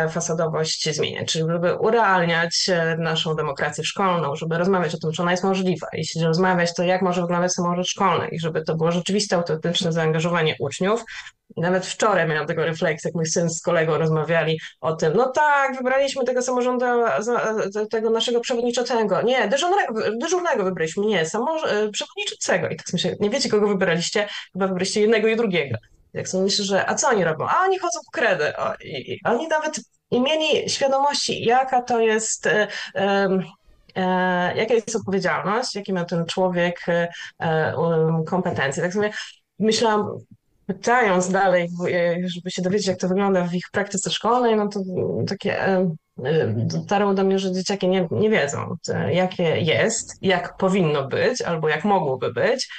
fasadowość 0.09 0.95
zmieniać, 0.95 1.31
czyli 1.31 1.45
żeby 1.51 1.75
urealniać 1.75 2.69
e, 2.69 2.97
naszą 2.97 3.35
demokrację 3.35 3.83
szkolną, 3.83 4.35
żeby 4.35 4.57
rozmawiać 4.57 4.95
o 4.95 4.97
tym, 4.97 5.11
czy 5.11 5.21
ona 5.21 5.31
jest 5.31 5.43
możliwa. 5.43 5.87
Jeśli 5.93 6.23
rozmawiać, 6.23 6.73
to 6.75 6.83
jak 6.83 7.01
może 7.01 7.21
wyglądać 7.21 7.53
samorząd 7.53 7.87
szkolny 7.87 8.27
i 8.27 8.39
żeby 8.39 8.63
to 8.63 8.75
było 8.75 8.91
rzeczywiste, 8.91 9.35
autentyczne 9.35 9.91
zaangażowanie 9.91 10.55
uczniów, 10.59 11.03
nawet 11.57 11.85
wczoraj 11.85 12.27
miałam 12.27 12.47
tego 12.47 12.65
refleksję, 12.65 13.07
jak 13.07 13.15
mój 13.15 13.25
syn 13.25 13.49
z 13.49 13.61
kolegą 13.61 13.97
rozmawiali 13.97 14.59
o 14.81 14.95
tym, 14.95 15.13
no 15.15 15.31
tak, 15.31 15.77
wybraliśmy 15.77 16.23
tego 16.23 16.41
samorządu, 16.41 16.85
tego 17.91 18.09
naszego 18.09 18.39
przewodniczącego. 18.39 19.21
Nie, 19.21 19.47
dyżurnego, 19.47 19.93
dyżurnego 20.21 20.63
wybraliśmy, 20.63 21.05
nie, 21.05 21.25
samorz- 21.25 21.67
e, 21.67 21.89
przewodniczącego. 21.89 22.69
I 22.69 22.77
tak 22.77 22.85
myślę, 22.93 23.15
nie 23.19 23.29
wiecie, 23.29 23.49
kogo 23.49 23.67
wybraliście? 23.67 24.27
Chyba 24.53 24.67
wybraliście 24.67 25.01
jednego 25.01 25.27
i 25.27 25.35
drugiego. 25.35 25.77
Jak 26.13 26.27
sobie 26.27 26.43
myślę, 26.43 26.65
że 26.65 26.89
a 26.89 26.95
co 26.95 27.09
oni 27.09 27.23
robią? 27.23 27.47
A 27.47 27.63
oni 27.63 27.79
chodzą 27.79 27.99
po 28.05 28.11
kredę. 28.11 28.57
O, 28.57 28.73
i, 28.83 29.11
i, 29.13 29.19
oni 29.25 29.47
nawet 29.47 29.79
i 30.11 30.21
mieli 30.21 30.69
świadomości, 30.69 31.45
jaka 31.45 31.81
to 31.81 31.99
jest. 31.99 32.47
E, 32.47 32.67
e, 32.95 34.55
jaka 34.55 34.73
jest 34.73 34.95
odpowiedzialność, 34.95 35.75
jakie 35.75 35.93
ma 35.93 36.05
ten 36.05 36.25
człowiek 36.25 36.79
e, 37.39 37.73
kompetencje. 38.25 38.83
Tak 38.83 38.93
sobie 38.93 39.11
myślałam, 39.59 40.17
pytając 40.65 41.29
dalej, 41.29 41.69
żeby 42.25 42.51
się 42.51 42.61
dowiedzieć, 42.61 42.87
jak 42.87 42.99
to 42.99 43.07
wygląda 43.07 43.43
w 43.43 43.53
ich 43.53 43.65
praktyce 43.71 44.11
szkolnej, 44.11 44.55
no 44.55 44.67
to 44.67 44.79
takie 45.27 45.85
dotarło 46.55 47.13
do 47.13 47.23
mnie, 47.23 47.39
że 47.39 47.51
dzieciaki 47.51 47.87
nie, 47.87 48.07
nie 48.11 48.29
wiedzą, 48.29 48.75
jakie 49.11 49.43
jest, 49.43 50.17
jak 50.21 50.57
powinno 50.57 51.07
być, 51.07 51.41
albo 51.41 51.69
jak 51.69 51.85
mogłoby 51.85 52.33
być. 52.33 52.69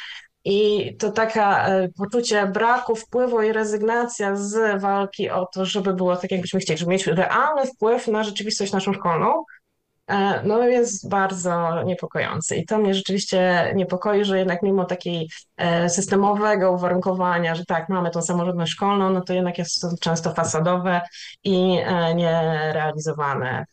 I 0.44 0.96
to 0.96 1.10
taka 1.12 1.66
poczucie 1.96 2.46
braku 2.46 2.96
wpływu 2.96 3.42
i 3.42 3.52
rezygnacja 3.52 4.36
z 4.36 4.82
walki 4.82 5.30
o 5.30 5.46
to, 5.46 5.64
żeby 5.64 5.94
było 5.94 6.16
tak, 6.16 6.30
jakbyśmy 6.30 6.60
chcieli, 6.60 6.78
żeby 6.78 6.90
mieć 6.90 7.06
realny 7.06 7.66
wpływ 7.66 8.08
na 8.08 8.24
rzeczywistość 8.24 8.72
naszą 8.72 8.92
szkolną, 8.92 9.44
E, 10.10 10.42
no 10.44 10.64
jest 10.64 11.08
bardzo 11.08 11.82
niepokojący. 11.82 12.56
I 12.56 12.66
to 12.66 12.78
mnie 12.78 12.94
rzeczywiście 12.94 13.72
niepokoi, 13.76 14.24
że 14.24 14.38
jednak 14.38 14.62
mimo 14.62 14.84
takiej 14.84 15.28
e, 15.56 15.88
systemowego 15.88 16.72
uwarunkowania, 16.72 17.54
że 17.54 17.64
tak, 17.64 17.88
mamy 17.88 18.10
tą 18.10 18.22
samorządność 18.22 18.72
szkolną, 18.72 19.10
no 19.10 19.20
to 19.20 19.32
jednak 19.32 19.58
jest 19.58 19.80
to 19.80 19.88
często 20.00 20.34
fasadowe 20.34 21.00
i 21.44 21.78
e, 21.84 22.14
nierealizowane 22.14 23.64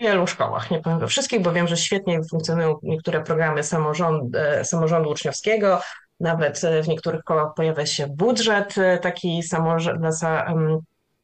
wielu 0.00 0.26
szkołach, 0.26 0.70
nie 0.70 0.80
powiem 0.80 0.98
we 0.98 1.06
wszystkich, 1.06 1.42
bo 1.42 1.52
wiem, 1.52 1.68
że 1.68 1.76
świetnie 1.76 2.20
funkcjonują 2.30 2.78
niektóre 2.82 3.20
programy 3.20 3.62
samorząd, 3.62 4.36
samorządu 4.62 5.10
uczniowskiego, 5.10 5.80
nawet 6.20 6.60
w 6.82 6.88
niektórych 6.88 7.20
szkołach 7.20 7.54
pojawia 7.56 7.86
się 7.86 8.06
budżet 8.06 8.74
taki 9.02 9.42
samorząd, 9.42 10.00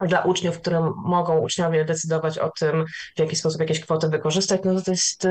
dla 0.00 0.21
uczniów, 0.21 0.61
które 0.61 0.93
mogą 0.97 1.38
uczniowie 1.38 1.85
decydować 1.85 2.38
o 2.38 2.50
tym, 2.50 2.85
w 3.16 3.21
jaki 3.21 3.37
sposób 3.37 3.61
jakieś 3.61 3.81
kwoty 3.81 4.09
wykorzystać, 4.09 4.61
no 4.64 4.81
to 4.81 4.90
jest 4.90 5.28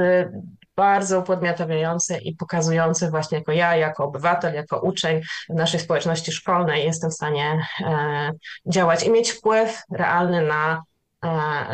bardzo 0.75 1.19
upodmiotawiające 1.19 2.17
i 2.17 2.35
pokazujące 2.35 3.09
właśnie 3.09 3.37
jako 3.37 3.51
ja, 3.51 3.75
jako 3.75 4.03
obywatel, 4.03 4.53
jako 4.53 4.79
uczeń 4.79 5.21
w 5.49 5.53
naszej 5.53 5.79
społeczności 5.79 6.31
szkolnej 6.31 6.85
jestem 6.85 7.09
w 7.09 7.13
stanie 7.13 7.59
e, 7.85 8.31
działać 8.67 9.03
i 9.03 9.11
mieć 9.11 9.31
wpływ 9.31 9.81
realny 9.91 10.41
na, 10.41 10.73
e, 10.73 10.81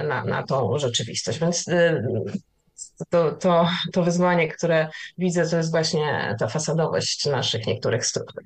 na, 0.03 0.23
na 0.25 0.43
tą 0.43 0.77
rzeczywistość. 0.77 1.39
Więc 1.39 1.67
y, 1.67 2.03
to, 3.09 3.31
to, 3.31 3.69
to 3.93 4.03
wyzwanie, 4.03 4.47
które 4.47 4.87
widzę, 5.17 5.49
to 5.49 5.57
jest 5.57 5.71
właśnie 5.71 6.35
ta 6.39 6.47
fasadowość 6.47 7.25
naszych 7.25 7.67
niektórych 7.67 8.05
struktur. 8.05 8.43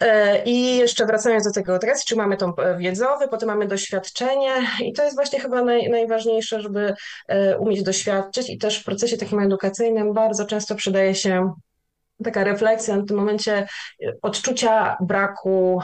E, 0.00 0.44
I 0.44 0.76
jeszcze 0.76 1.06
wracając 1.06 1.44
do 1.44 1.52
tego 1.52 1.78
teraz, 1.78 2.04
czy 2.04 2.16
mamy 2.16 2.36
tą 2.36 2.56
e, 2.56 2.78
wiedzowy, 2.78 3.28
potem 3.28 3.48
mamy 3.48 3.66
doświadczenie 3.66 4.52
i 4.84 4.92
to 4.92 5.04
jest 5.04 5.16
właśnie 5.16 5.40
chyba 5.40 5.62
naj, 5.62 5.90
najważniejsze, 5.90 6.60
żeby 6.60 6.94
e, 7.28 7.58
umieć 7.58 7.82
doświadczyć 7.82 8.50
i 8.50 8.58
też 8.58 8.80
w 8.80 8.84
procesie 8.84 9.16
takim 9.16 9.40
edukacyjnym 9.40 10.14
bardzo 10.14 10.46
często 10.46 10.74
przydaje 10.74 11.14
się 11.14 11.52
taka 12.24 12.44
refleksja 12.44 12.96
w 12.96 13.06
tym 13.06 13.16
momencie 13.16 13.66
odczucia 14.22 14.96
braku, 15.00 15.80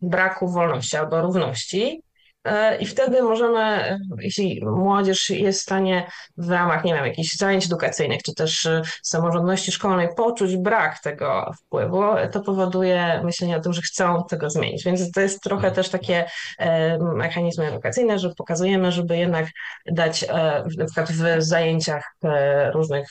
braku 0.00 0.48
wolności 0.48 0.96
albo 0.96 1.22
równości. 1.22 2.02
E, 2.44 2.76
I 2.76 2.86
wtedy 2.86 3.22
możemy, 3.22 3.98
jeśli 4.18 4.64
młodzież 4.64 5.30
jest 5.30 5.60
w 5.60 5.62
stanie 5.62 6.06
w 6.36 6.50
ramach, 6.50 6.84
nie 6.84 6.94
wiem, 6.94 7.06
jakichś 7.06 7.36
zajęć 7.36 7.66
edukacyjnych, 7.66 8.22
czy 8.22 8.34
też 8.34 8.66
e, 8.66 8.82
samorządności 9.02 9.72
szkolnej 9.72 10.08
poczuć 10.16 10.56
brak 10.56 10.98
tego 10.98 11.52
wpływu, 11.60 12.02
to 12.32 12.40
powoduje 12.40 13.20
myślenie 13.24 13.56
o 13.56 13.60
tym, 13.60 13.72
że 13.72 13.82
chcą 13.82 14.24
tego 14.28 14.50
zmienić. 14.50 14.84
Więc 14.84 15.10
to 15.10 15.20
jest 15.20 15.42
trochę 15.42 15.70
też 15.70 15.88
takie 15.88 16.24
e, 16.58 16.98
mechanizmy 16.98 17.66
edukacyjne, 17.66 18.18
że 18.18 18.34
pokazujemy, 18.34 18.92
żeby 18.92 19.16
jednak 19.16 19.46
dać 19.92 20.26
na 20.78 20.84
przykład 20.84 21.12
w 21.12 21.42
zajęciach 21.42 22.04
różnych 22.74 23.08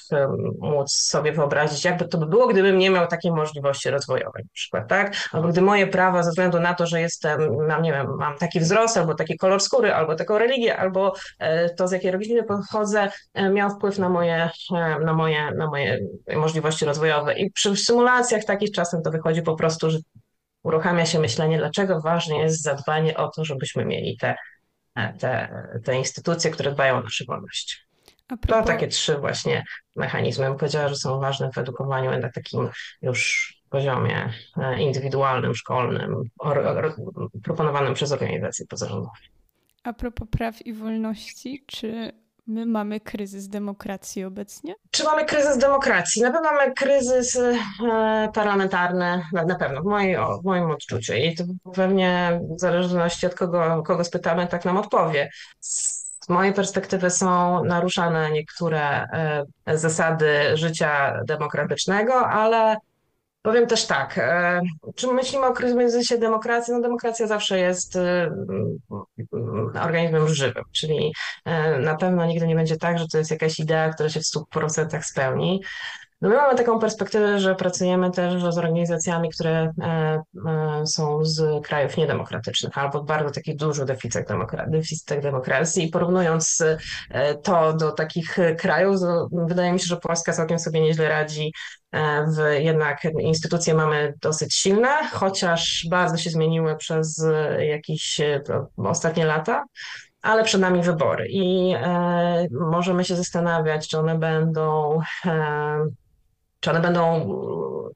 móc 0.60 0.92
sobie 0.92 1.32
wyobrazić, 1.32 1.86
jakby 1.86 2.08
to 2.08 2.18
by 2.18 2.26
było, 2.26 2.48
gdybym 2.48 2.78
nie 2.78 2.90
miał 2.90 3.08
takiej 3.08 3.32
możliwości 3.32 3.90
rozwojowej 3.90 4.44
na 4.44 4.50
przykład, 4.54 4.88
tak? 4.88 5.14
Albo 5.32 5.48
gdy 5.48 5.62
moje 5.62 5.88
prawa 5.88 6.24
ze 6.24 6.30
względu 6.30 6.60
na 6.60 6.74
to, 6.74 6.86
że 6.86 7.02
jestem, 7.02 7.66
mam, 7.68 7.82
nie 7.82 7.92
wiem, 7.92 8.08
mam 8.18 8.38
taki 8.38 8.60
wzrost 8.60 8.98
albo 8.98 9.16
taki 9.20 9.38
kolor 9.38 9.62
skóry, 9.62 9.94
albo 9.94 10.16
taką 10.16 10.38
religię, 10.38 10.78
albo 10.78 11.14
e, 11.40 11.70
to, 11.70 11.88
z 11.88 11.92
jakiej 11.92 12.12
rodziny 12.12 12.44
pochodzę, 12.44 13.12
e, 13.34 13.50
miał 13.50 13.70
wpływ 13.70 14.00
na 14.00 14.10
moje, 14.10 14.50
e, 14.76 15.00
na 15.00 15.14
moje, 15.14 15.52
na 15.52 15.68
moje 15.68 16.00
możliwości 16.36 16.86
rozwojowe. 16.86 17.40
I 17.40 17.52
przy 17.52 17.76
symulacjach 17.76 18.46
takich 18.46 18.72
czasem 18.72 19.02
to 19.02 19.12
wychodzi 19.12 19.42
po 19.42 19.56
prostu, 19.56 19.92
że 19.92 19.98
uruchamia 20.64 21.06
się 21.06 21.20
myślenie, 21.20 21.58
dlaczego 21.58 22.02
ważne 22.02 22.36
jest 22.38 22.62
zadbanie 22.62 23.18
o 23.18 23.30
to, 23.30 23.46
żebyśmy 23.46 23.86
mieli 23.86 24.18
te, 24.18 24.36
te, 25.20 25.50
te 25.84 25.96
instytucje, 25.96 26.52
które 26.52 26.72
dbają 26.72 26.98
o 26.98 27.02
nasze 27.02 27.26
wolności. 27.28 27.76
Propos... 28.28 28.50
To 28.50 28.64
takie 28.64 28.88
trzy 28.88 29.18
właśnie 29.18 29.64
mechanizmy. 29.96 30.46
Bym 30.46 30.58
powiedziała, 30.58 30.88
że 30.88 30.96
są 30.96 31.20
ważne 31.20 31.52
w 31.52 31.58
edukowaniu 31.58 32.20
na 32.20 32.30
takim 32.30 32.70
już 33.02 33.54
poziomie 33.70 34.34
e, 34.58 34.82
indywidualnym, 34.82 35.56
szkolnym, 35.56 36.24
proponowanym 37.44 37.94
przez 37.94 38.12
organizacje 38.12 38.66
pozarządowe. 38.66 39.12
A 39.84 39.94
propos 39.94 40.28
praw 40.32 40.66
i 40.66 40.74
wolności, 40.74 41.64
czy 41.68 42.12
my 42.50 42.66
mamy 42.66 43.00
kryzys 43.00 43.48
demokracji 43.48 44.24
obecnie? 44.24 44.76
Czy 44.92 45.04
mamy 45.04 45.26
kryzys 45.26 45.58
demokracji? 45.58 46.22
Na 46.22 46.32
pewno 46.32 46.52
mamy 46.52 46.74
kryzys 46.74 47.36
e, 47.36 48.30
parlamentarny, 48.34 49.24
na 49.34 49.56
pewno, 49.56 49.82
w, 49.82 49.86
mojej, 49.86 50.18
w 50.42 50.46
moim 50.46 50.72
odczuciu. 50.72 51.14
I 51.14 51.36
to 51.36 51.44
pewnie 51.74 52.40
w 52.58 52.60
zależności 52.60 53.26
od 53.26 53.36
kogo, 53.36 53.84
kogo 53.84 54.04
spytamy, 54.04 54.48
tak 54.48 54.66
nam 54.66 54.78
odpowie. 54.78 55.30
Z 55.60 56.30
mojej 56.30 56.54
perspektywy 56.54 57.10
są 57.10 57.64
naruszane 57.64 58.32
niektóre 58.32 59.08
e, 59.66 59.78
zasady 59.78 60.58
życia 60.58 61.22
demokratycznego, 61.26 62.28
ale 62.28 62.78
Powiem 63.42 63.68
też 63.68 63.88
tak, 63.88 64.18
e, 64.18 64.62
czy 64.96 65.08
myślimy 65.08 65.46
o 65.46 65.54
kryzysie 65.54 66.18
demokracji? 66.18 66.74
No 66.74 66.82
demokracja 66.82 67.28
zawsze 67.28 67.60
jest 67.60 67.96
e, 67.96 68.32
organizmem 69.82 70.28
żywym, 70.28 70.64
czyli 70.72 71.12
e, 71.46 71.80
na 71.80 71.96
pewno 71.96 72.26
nigdy 72.26 72.48
nie 72.48 72.56
będzie 72.56 72.78
tak, 72.78 73.00
że 73.00 73.08
to 73.08 73.18
jest 73.18 73.32
jakaś 73.32 73.60
idea, 73.60 73.94
która 73.94 74.10
się 74.10 74.20
w 74.20 74.24
100% 74.24 75.02
spełni. 75.02 75.62
No 76.22 76.30
my 76.30 76.36
mamy 76.36 76.56
taką 76.56 76.80
perspektywę, 76.80 77.40
że 77.40 77.56
pracujemy 77.56 78.12
też 78.12 78.44
z 78.54 78.58
organizacjami, 78.58 79.30
które 79.30 79.74
e, 79.82 80.22
e, 80.48 80.88
są 80.88 81.26
z 81.26 81.66
krajów 81.66 81.98
niedemokratycznych 81.98 82.78
albo 82.78 83.04
bardzo 83.04 83.32
takich 83.32 83.56
dużych 83.56 83.86
deficytach, 83.86 84.38
demokra- 84.38 84.70
deficytach 84.70 85.22
demokracji 85.22 85.86
i 85.86 85.90
porównując 85.90 86.64
e, 87.10 87.36
to 87.36 87.74
do 87.74 87.92
takich 87.92 88.38
krajów, 88.58 88.96
wydaje 89.32 89.74
mi 89.74 89.80
się, 89.80 89.86
że 89.86 89.98
Polska 89.98 90.34
całkiem 90.34 90.60
sobie 90.60 90.82
nieźle 90.82 91.10
radzi. 91.10 91.54
W, 92.28 92.60
jednak 92.60 93.04
instytucje 93.20 93.74
mamy 93.74 94.14
dosyć 94.22 94.56
silne, 94.56 94.90
chociaż 95.12 95.88
bardzo 95.90 96.18
się 96.18 96.30
zmieniły 96.30 96.76
przez 96.76 97.26
jakieś 97.60 98.22
ostatnie 98.78 99.26
lata 99.26 99.64
ale 100.22 100.44
przed 100.44 100.62
nami 100.62 100.82
wybory 100.82 101.28
i 101.30 101.74
e, 101.76 102.48
możemy 102.52 103.06
się 103.06 103.16
zastanawiać, 103.16 103.88
czy 103.88 104.00
one 104.00 104.18
będą 104.18 105.00
e, 105.26 105.86
czy 106.60 106.70
one 106.70 106.80
będą 106.80 107.30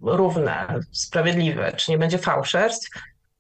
równe, 0.02 0.80
sprawiedliwe, 0.92 1.74
czy 1.74 1.92
nie 1.92 1.98
będzie 1.98 2.18
fałszerstw, 2.18 2.90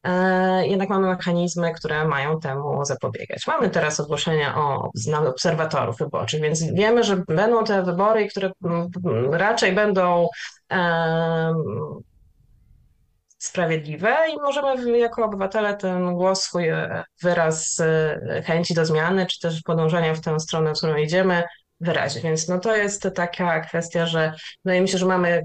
e, 0.03 0.67
jednak 0.67 0.89
mamy 0.89 1.07
mechanizmy, 1.07 1.73
które 1.73 2.07
mają 2.07 2.39
temu 2.39 2.85
zapobiegać. 2.85 3.47
Mamy 3.47 3.69
teraz 3.69 3.99
ogłoszenia 3.99 4.57
o 4.57 4.91
obserwatorów 5.27 5.97
wyborczych, 5.97 6.41
więc 6.41 6.63
wiemy, 6.63 7.03
że 7.03 7.17
będą 7.17 7.63
te 7.63 7.83
wybory, 7.83 8.27
które 8.27 8.51
raczej 9.31 9.73
będą 9.73 10.27
sprawiedliwe 13.37 14.17
i 14.33 14.35
możemy 14.35 14.97
jako 14.97 15.25
obywatele 15.25 15.77
ten 15.77 16.15
głos, 16.15 16.43
swój 16.43 16.65
wyraz 17.21 17.79
e, 17.79 18.43
chęci 18.45 18.73
do 18.73 18.85
zmiany, 18.85 19.25
czy 19.25 19.39
też 19.39 19.61
podążania 19.61 20.13
w 20.13 20.21
tę 20.21 20.39
stronę, 20.39 20.73
w 20.73 20.77
którą 20.77 20.95
idziemy, 20.95 21.43
wyrazie. 21.83 22.21
Więc 22.21 22.47
no 22.47 22.59
to 22.59 22.75
jest 22.75 23.07
taka 23.15 23.59
kwestia, 23.59 24.05
że 24.05 24.33
wydaje 24.65 24.81
mi 24.81 24.89
się, 24.89 24.97
że 24.97 25.05
mamy 25.05 25.43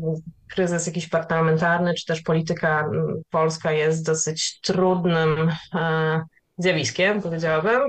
kryzys 0.51 0.87
jakiś 0.87 1.09
parlamentarny, 1.09 1.94
czy 1.94 2.07
też 2.07 2.20
polityka 2.20 2.90
polska 3.31 3.72
jest 3.72 4.07
dosyć 4.07 4.61
trudnym 4.61 5.53
e, 5.74 6.20
zjawiskiem, 6.59 7.22
powiedziałabym. 7.22 7.81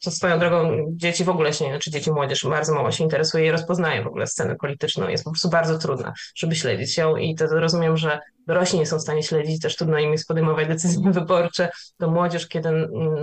Co 0.00 0.10
swoją 0.10 0.38
drogą 0.38 0.86
dzieci 0.90 1.24
w 1.24 1.28
ogóle 1.28 1.52
się 1.52 1.78
czy 1.78 1.90
dzieci 1.90 2.12
młodzież 2.12 2.46
bardzo 2.50 2.74
mało 2.74 2.92
się 2.92 3.04
interesuje 3.04 3.46
i 3.46 3.50
rozpoznaje 3.50 4.02
w 4.02 4.06
ogóle 4.06 4.26
scenę 4.26 4.56
polityczną. 4.56 5.08
Jest 5.08 5.24
po 5.24 5.30
prostu 5.30 5.48
bardzo 5.48 5.78
trudna, 5.78 6.12
żeby 6.36 6.56
śledzić 6.56 6.96
ją 6.96 7.16
i 7.16 7.34
to 7.34 7.46
rozumiem, 7.46 7.96
że 7.96 8.20
dorośli 8.46 8.78
nie 8.78 8.86
są 8.86 8.98
w 8.98 9.02
stanie 9.02 9.22
śledzić, 9.22 9.62
też 9.62 9.76
trudno 9.76 9.98
im 9.98 10.12
jest 10.12 10.28
podejmować 10.28 10.68
decyzje 10.68 11.12
wyborcze. 11.12 11.70
To 11.98 12.10
młodzież, 12.10 12.48
kiedy 12.48 12.70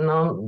no, 0.04 0.38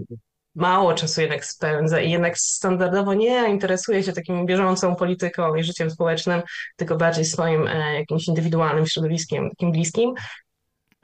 mało 0.59 0.95
czasu 0.95 1.21
jednak 1.21 1.45
spędza 1.45 2.01
i 2.01 2.11
jednak 2.11 2.39
standardowo 2.39 3.15
nie 3.15 3.49
interesuje 3.49 4.03
się 4.03 4.13
taką 4.13 4.47
bieżącą 4.47 4.97
polityką 4.97 5.55
i 5.55 5.65
życiem 5.65 5.91
społecznym, 5.91 6.43
tylko 6.77 6.97
bardziej 6.97 7.25
swoim 7.25 7.69
e, 7.69 7.95
jakimś 7.95 8.29
indywidualnym 8.29 8.87
środowiskiem, 8.87 9.51
takim 9.51 9.73
bliskim, 9.73 10.15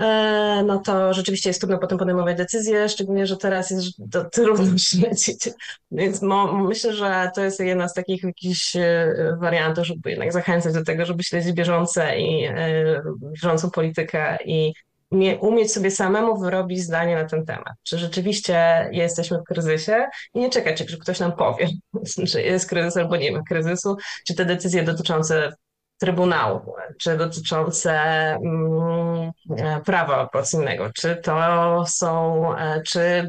e, 0.01 0.63
no 0.67 0.79
to 0.79 1.15
rzeczywiście 1.15 1.51
jest 1.51 1.61
trudno 1.61 1.79
potem 1.79 1.99
podejmować 1.99 2.37
decyzje, 2.37 2.89
szczególnie, 2.89 3.27
że 3.27 3.37
teraz 3.37 3.71
jest 3.71 3.87
to 4.13 4.25
trudno 4.25 4.79
śledzić. 4.89 5.49
Więc 5.91 6.23
myślę, 6.53 6.93
że 6.93 7.31
to 7.35 7.45
jest 7.45 7.61
jedna 7.61 7.89
z 7.89 7.95
takich 7.95 8.23
jakichś 8.23 8.77
e, 8.77 9.37
wariantów, 9.41 9.87
żeby 9.87 10.11
jednak 10.11 10.33
zachęcać 10.33 10.75
do 10.75 10.85
tego, 10.85 11.07
żeby 11.07 11.23
śledzić 11.23 11.53
bieżące 11.53 12.21
i 12.21 12.49
bieżącą 13.33 13.71
politykę 13.71 14.39
i 14.45 14.73
umieć 15.41 15.73
sobie 15.73 15.91
samemu 15.91 16.39
wyrobić 16.39 16.83
zdanie 16.83 17.17
na 17.17 17.25
ten 17.25 17.47
temat. 17.47 17.75
Czy 17.83 17.99
rzeczywiście 17.99 18.89
jesteśmy 18.93 19.39
w 19.39 19.45
kryzysie 19.45 20.07
i 20.35 20.39
nie 20.39 20.51
czekać, 20.51 20.85
czy 20.89 20.99
ktoś 20.99 21.21
nam 21.21 21.37
powie, 21.37 21.69
czy 22.31 22.43
jest 22.43 22.69
kryzys 22.69 22.97
albo 22.97 23.17
nie 23.17 23.33
ma 23.33 23.43
kryzysu, 23.49 23.97
czy 24.27 24.35
te 24.35 24.45
decyzje 24.45 24.83
dotyczące 24.83 25.53
Trybunału, 25.99 26.75
czy 27.01 27.17
dotyczące 27.17 27.93
mm, 27.93 29.31
e, 29.59 29.81
prawa 29.85 30.21
operacyjnego, 30.21 30.91
czy 30.95 31.17
to 31.17 31.85
są, 31.87 32.49
e, 32.57 32.83
czy 32.83 33.29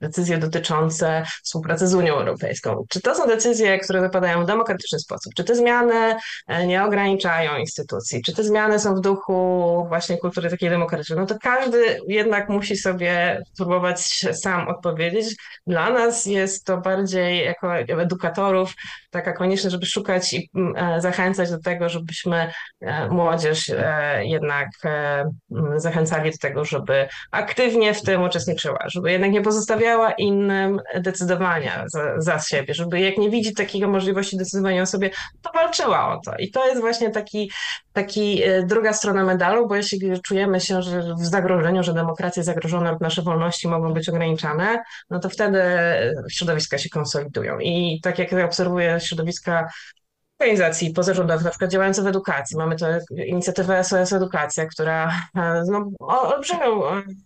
decyzje 0.00 0.38
dotyczące 0.38 1.22
współpracy 1.44 1.88
z 1.88 1.94
Unią 1.94 2.14
Europejską, 2.14 2.84
czy 2.88 3.00
to 3.00 3.14
są 3.14 3.26
decyzje, 3.26 3.78
które 3.78 4.00
wypadają 4.00 4.42
w 4.42 4.46
demokratyczny 4.46 4.98
sposób, 4.98 5.32
czy 5.36 5.44
te 5.44 5.54
zmiany 5.54 6.16
e, 6.46 6.66
nie 6.66 6.84
ograniczają 6.84 7.56
instytucji, 7.56 8.22
czy 8.22 8.34
te 8.34 8.44
zmiany 8.44 8.78
są 8.78 8.94
w 8.94 9.00
duchu 9.00 9.84
właśnie 9.88 10.18
kultury 10.18 10.50
takiej 10.50 10.70
demokratycznej, 10.70 11.18
no 11.18 11.26
to 11.26 11.34
każdy 11.42 11.98
jednak 12.08 12.48
musi 12.48 12.76
sobie 12.76 13.42
próbować 13.56 14.26
sam 14.32 14.68
odpowiedzieć. 14.68 15.36
Dla 15.66 15.90
nas 15.90 16.26
jest 16.26 16.64
to 16.64 16.78
bardziej 16.78 17.44
jako 17.44 17.76
edukatorów 17.76 18.74
taka 19.10 19.32
konieczność, 19.32 19.72
żeby 19.72 19.86
szukać 19.86 20.32
i 20.32 20.50
zachęcać 20.98 21.50
do 21.50 21.58
tego, 21.58 21.81
żebyśmy 21.88 22.52
e, 22.80 23.08
młodzież 23.08 23.70
e, 23.70 24.20
jednak 24.24 24.68
e, 24.84 25.24
zachęcali 25.76 26.30
do 26.30 26.36
tego, 26.38 26.64
żeby 26.64 27.08
aktywnie 27.30 27.94
w 27.94 28.02
tym 28.02 28.22
uczestniczyła, 28.22 28.78
żeby 28.86 29.12
jednak 29.12 29.30
nie 29.30 29.42
pozostawiała 29.42 30.12
innym 30.12 30.80
decydowania 30.94 31.84
za, 31.86 32.20
za 32.20 32.38
siebie, 32.38 32.74
żeby 32.74 33.00
jak 33.00 33.18
nie 33.18 33.30
widzi 33.30 33.54
takiej 33.54 33.86
możliwości 33.86 34.36
decydowania 34.36 34.82
o 34.82 34.86
sobie, 34.86 35.10
to 35.42 35.52
walczyła 35.52 36.14
o 36.14 36.20
to. 36.20 36.36
I 36.38 36.50
to 36.50 36.66
jest 36.68 36.80
właśnie 36.80 37.10
taki, 37.10 37.50
taki 37.92 38.42
druga 38.66 38.92
strona 38.92 39.24
medalu, 39.24 39.68
bo 39.68 39.76
jeśli 39.76 40.20
czujemy 40.22 40.60
się 40.60 40.82
że 40.82 41.14
w 41.14 41.24
zagrożeniu, 41.24 41.82
że 41.82 41.94
demokracja 41.94 42.40
jest 42.40 42.46
zagrożona 42.46 42.96
nasze 43.00 43.22
wolności 43.22 43.68
mogą 43.68 43.92
być 43.92 44.08
ograniczane, 44.08 44.82
no 45.10 45.20
to 45.20 45.28
wtedy 45.28 45.62
środowiska 46.30 46.78
się 46.78 46.88
konsolidują. 46.88 47.58
I 47.58 48.00
tak 48.02 48.18
jak 48.18 48.32
obserwuję 48.32 49.00
środowiska 49.00 49.68
organizacji 50.42 50.92
pozarządowych, 50.92 51.44
na 51.44 51.50
przykład 51.50 51.70
działających 51.70 52.04
w 52.04 52.06
edukacji. 52.06 52.56
Mamy 52.56 52.76
tę 52.76 53.00
inicjatywę 53.26 53.84
SOS 53.84 54.12
Edukacja, 54.12 54.66
która 54.66 55.12
e, 55.36 55.62
no, 55.66 55.90
olbrzymią 56.00 56.82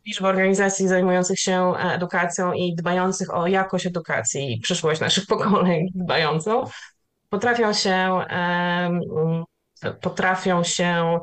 liczbę 0.06 0.28
organizacji 0.28 0.88
zajmujących 0.88 1.40
się 1.40 1.72
e, 1.76 1.94
edukacją 1.94 2.52
i 2.52 2.74
dbających 2.74 3.34
o 3.34 3.46
jakość 3.46 3.86
edukacji 3.86 4.52
i 4.52 4.60
przyszłość 4.60 5.00
naszych 5.00 5.26
pokoleń 5.36 5.88
dbającą, 5.94 6.64
potrafią 7.28 7.72
się 7.72 8.20
potrafią 10.00 10.64
się 10.64 11.18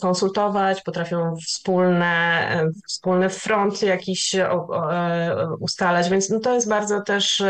konsultować, 0.00 0.82
potrafią 0.82 1.36
wspólne, 1.46 2.64
wspólny 2.88 3.30
front 3.30 3.82
jakiś 3.82 4.36
ustalać, 5.60 6.08
więc 6.10 6.30
no 6.30 6.40
to 6.40 6.54
jest 6.54 6.68
bardzo 6.68 7.02
też 7.02 7.42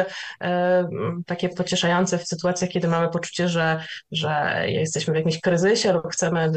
takie 1.27 1.49
pocieszające 1.49 2.19
w 2.19 2.27
sytuacjach, 2.27 2.71
kiedy 2.71 2.89
mamy 2.89 3.09
poczucie, 3.09 3.49
że, 3.49 3.85
że 4.13 4.63
jesteśmy 4.67 5.13
w 5.13 5.17
jakimś 5.17 5.41
kryzysie 5.41 5.93
lub 5.93 6.13
chcemy 6.13 6.53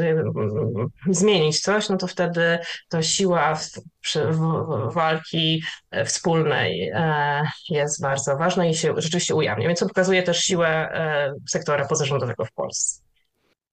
zmienić 1.10 1.60
coś, 1.60 1.88
no 1.88 1.96
to 1.96 2.06
wtedy 2.06 2.58
to 2.88 3.02
siła 3.02 3.54
w, 3.54 3.70
w, 4.14 4.94
walki 4.94 5.62
wspólnej 6.04 6.90
e, 6.94 7.42
jest 7.68 8.02
bardzo 8.02 8.36
ważna 8.36 8.66
i 8.66 8.74
się 8.74 8.94
rzeczywiście 8.96 9.34
ujawnia, 9.34 9.68
więc 9.68 9.80
to 9.80 9.86
pokazuje 9.86 10.22
też 10.22 10.38
siłę 10.38 10.68
e, 10.68 11.34
sektora 11.48 11.88
pozarządowego 11.88 12.44
w 12.44 12.52
Polsce. 12.52 13.01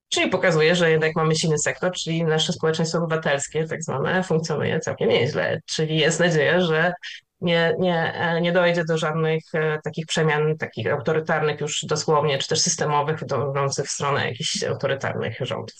Czyli 0.10 0.30
pokazuje, 0.30 0.76
że 0.76 0.92
jednak 0.92 1.16
mamy 1.16 1.36
silny 1.36 1.58
sektor, 1.58 1.92
czyli 1.92 2.24
nasze 2.24 2.54
społeczeństwo 2.54 2.98
obywatelskie, 2.98 3.68
tak 3.68 3.84
zwane, 3.84 4.24
funkcjonuje 4.24 4.80
całkiem 4.80 5.10
nieźle. 5.10 5.62
Czyli 5.66 5.98
jest 5.98 6.20
nadzieja, 6.20 6.62
że 6.62 6.94
nie, 7.42 7.76
nie, 7.80 8.14
nie 8.42 8.52
dojdzie 8.52 8.86
do 8.86 8.98
żadnych 8.98 9.44
e, 9.54 9.80
takich 9.84 10.06
przemian, 10.06 10.58
takich 10.58 10.88
autorytarnych 10.88 11.62
już 11.62 11.86
dosłownie, 11.86 12.38
czy 12.38 12.48
też 12.48 12.62
systemowych, 12.62 13.26
dążących 13.26 13.86
w 13.86 13.92
stronę 13.92 14.28
jakichś 14.28 14.64
autorytarnych 14.64 15.38
rządów. 15.42 15.76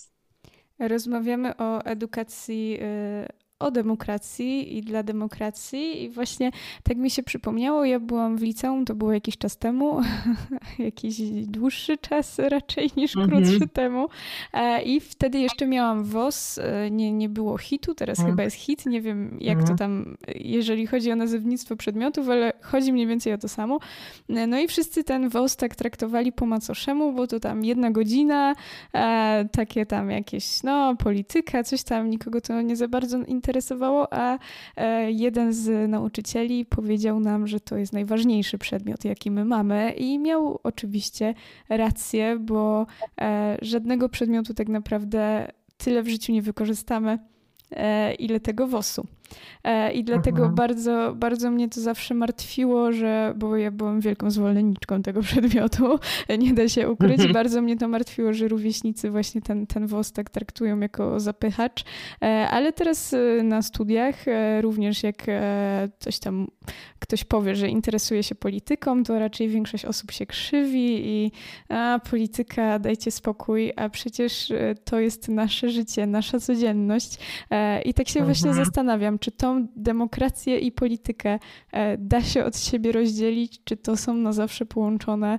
Rozmawiamy 0.78 1.56
o 1.56 1.84
edukacji 1.84 2.78
e, 2.82 3.39
o 3.60 3.70
demokracji 3.70 4.76
i 4.78 4.82
dla 4.82 5.02
demokracji. 5.02 6.02
I 6.02 6.10
właśnie 6.10 6.50
tak 6.82 6.96
mi 6.96 7.10
się 7.10 7.22
przypomniało, 7.22 7.84
ja 7.84 8.00
byłam 8.00 8.36
w 8.36 8.42
liceum, 8.42 8.84
to 8.84 8.94
było 8.94 9.12
jakiś 9.12 9.38
czas 9.38 9.56
temu, 9.56 10.00
jakiś 10.78 11.20
dłuższy 11.46 11.98
czas 11.98 12.38
raczej 12.38 12.90
niż 12.96 13.16
mhm. 13.16 13.30
krótszy 13.30 13.68
temu. 13.68 14.08
E, 14.52 14.82
I 14.82 15.00
wtedy 15.00 15.38
jeszcze 15.38 15.66
miałam 15.66 16.04
WOS, 16.04 16.58
e, 16.58 16.90
nie, 16.90 17.12
nie 17.12 17.28
było 17.28 17.58
hitu, 17.58 17.94
teraz 17.94 18.18
mhm. 18.18 18.32
chyba 18.32 18.42
jest 18.42 18.56
hit, 18.56 18.86
nie 18.86 19.00
wiem 19.00 19.36
jak 19.40 19.58
to 19.58 19.72
mhm. 19.72 19.78
tam, 19.78 20.16
jeżeli 20.34 20.86
chodzi 20.86 21.12
o 21.12 21.16
nazewnictwo 21.16 21.76
przedmiotów, 21.76 22.28
ale 22.28 22.52
chodzi 22.60 22.92
mniej 22.92 23.06
więcej 23.06 23.32
o 23.32 23.38
to 23.38 23.48
samo. 23.48 23.78
E, 24.28 24.46
no 24.46 24.58
i 24.58 24.68
wszyscy 24.68 25.04
ten 25.04 25.28
WOS 25.28 25.56
tak 25.56 25.76
traktowali 25.76 26.32
po 26.32 26.46
macoszemu, 26.46 27.12
bo 27.12 27.26
to 27.26 27.40
tam 27.40 27.64
jedna 27.64 27.90
godzina, 27.90 28.54
takie 29.52 29.86
tam 29.86 30.10
jakieś, 30.10 30.62
no, 30.62 30.96
polityka, 30.96 31.64
coś 31.64 31.82
tam, 31.82 32.10
nikogo 32.10 32.40
to 32.40 32.62
nie 32.62 32.76
za 32.76 32.88
bardzo 32.88 33.18
interesuje 33.18 33.49
interesowało, 33.50 34.12
a 34.12 34.38
e, 34.76 35.12
jeden 35.12 35.52
z 35.52 35.90
nauczycieli 35.90 36.66
powiedział 36.66 37.20
nam, 37.20 37.46
że 37.46 37.60
to 37.60 37.76
jest 37.76 37.92
najważniejszy 37.92 38.58
przedmiot, 38.58 39.04
jaki 39.04 39.30
my 39.30 39.44
mamy, 39.44 39.92
i 39.92 40.18
miał 40.18 40.60
oczywiście 40.62 41.34
rację, 41.68 42.38
bo 42.40 42.86
e, 43.20 43.58
żadnego 43.62 44.08
przedmiotu 44.08 44.54
tak 44.54 44.68
naprawdę 44.68 45.52
tyle 45.76 46.02
w 46.02 46.08
życiu 46.08 46.32
nie 46.32 46.42
wykorzystamy, 46.42 47.18
e, 47.70 48.14
ile 48.14 48.40
tego 48.40 48.66
WOS-u. 48.66 49.06
E, 49.64 49.92
I 49.92 50.04
dlatego 50.04 50.38
mhm. 50.38 50.54
bardzo, 50.54 51.14
bardzo 51.16 51.50
mnie 51.50 51.68
to 51.68 51.80
zawsze 51.80 52.14
martwiło, 52.14 52.92
że, 52.92 53.34
bo 53.36 53.56
ja 53.56 53.70
byłam 53.70 54.00
wielką 54.00 54.30
zwolenniczką 54.30 55.02
tego 55.02 55.22
przedmiotu, 55.30 55.98
nie 56.38 56.52
da 56.52 56.68
się 56.68 56.90
ukryć. 56.90 57.12
Mhm. 57.12 57.32
Bardzo 57.32 57.62
mnie 57.62 57.76
to 57.76 57.88
martwiło, 57.88 58.32
że 58.32 58.48
rówieśnicy 58.48 59.10
właśnie 59.10 59.42
ten, 59.42 59.66
ten 59.66 59.86
WOS 59.86 60.12
tak 60.12 60.30
traktują 60.30 60.80
jako 60.80 61.20
zapychacz. 61.20 61.84
E, 62.22 62.48
ale 62.50 62.72
teraz 62.72 63.14
e, 63.14 63.42
na 63.42 63.62
studiach 63.62 64.14
również 64.60 65.02
jak 65.02 65.26
coś 65.98 66.18
tam 66.18 66.46
ktoś 66.98 67.24
powie, 67.24 67.56
że 67.56 67.68
interesuje 67.68 68.22
się 68.22 68.34
polityką, 68.34 69.04
to 69.04 69.18
raczej 69.18 69.48
większość 69.48 69.84
osób 69.84 70.10
się 70.10 70.26
krzywi 70.26 71.08
i 71.08 71.32
a, 71.68 72.00
polityka, 72.10 72.78
dajcie 72.78 73.10
spokój, 73.10 73.72
a 73.76 73.88
przecież 73.88 74.52
to 74.84 75.00
jest 75.00 75.28
nasze 75.28 75.70
życie, 75.70 76.06
nasza 76.06 76.40
codzienność. 76.40 77.18
I 77.84 77.94
tak 77.94 78.08
się 78.08 78.24
właśnie 78.24 78.48
mhm. 78.48 78.66
zastanawiam, 78.66 79.18
czy 79.20 79.32
tą 79.32 79.66
demokrację 79.76 80.58
i 80.58 80.72
politykę 80.72 81.38
e, 81.72 81.98
da 81.98 82.22
się 82.22 82.44
od 82.44 82.58
siebie 82.58 82.92
rozdzielić, 82.92 83.64
czy 83.64 83.76
to 83.76 83.96
są 83.96 84.14
na 84.14 84.32
zawsze 84.32 84.66
połączone 84.66 85.38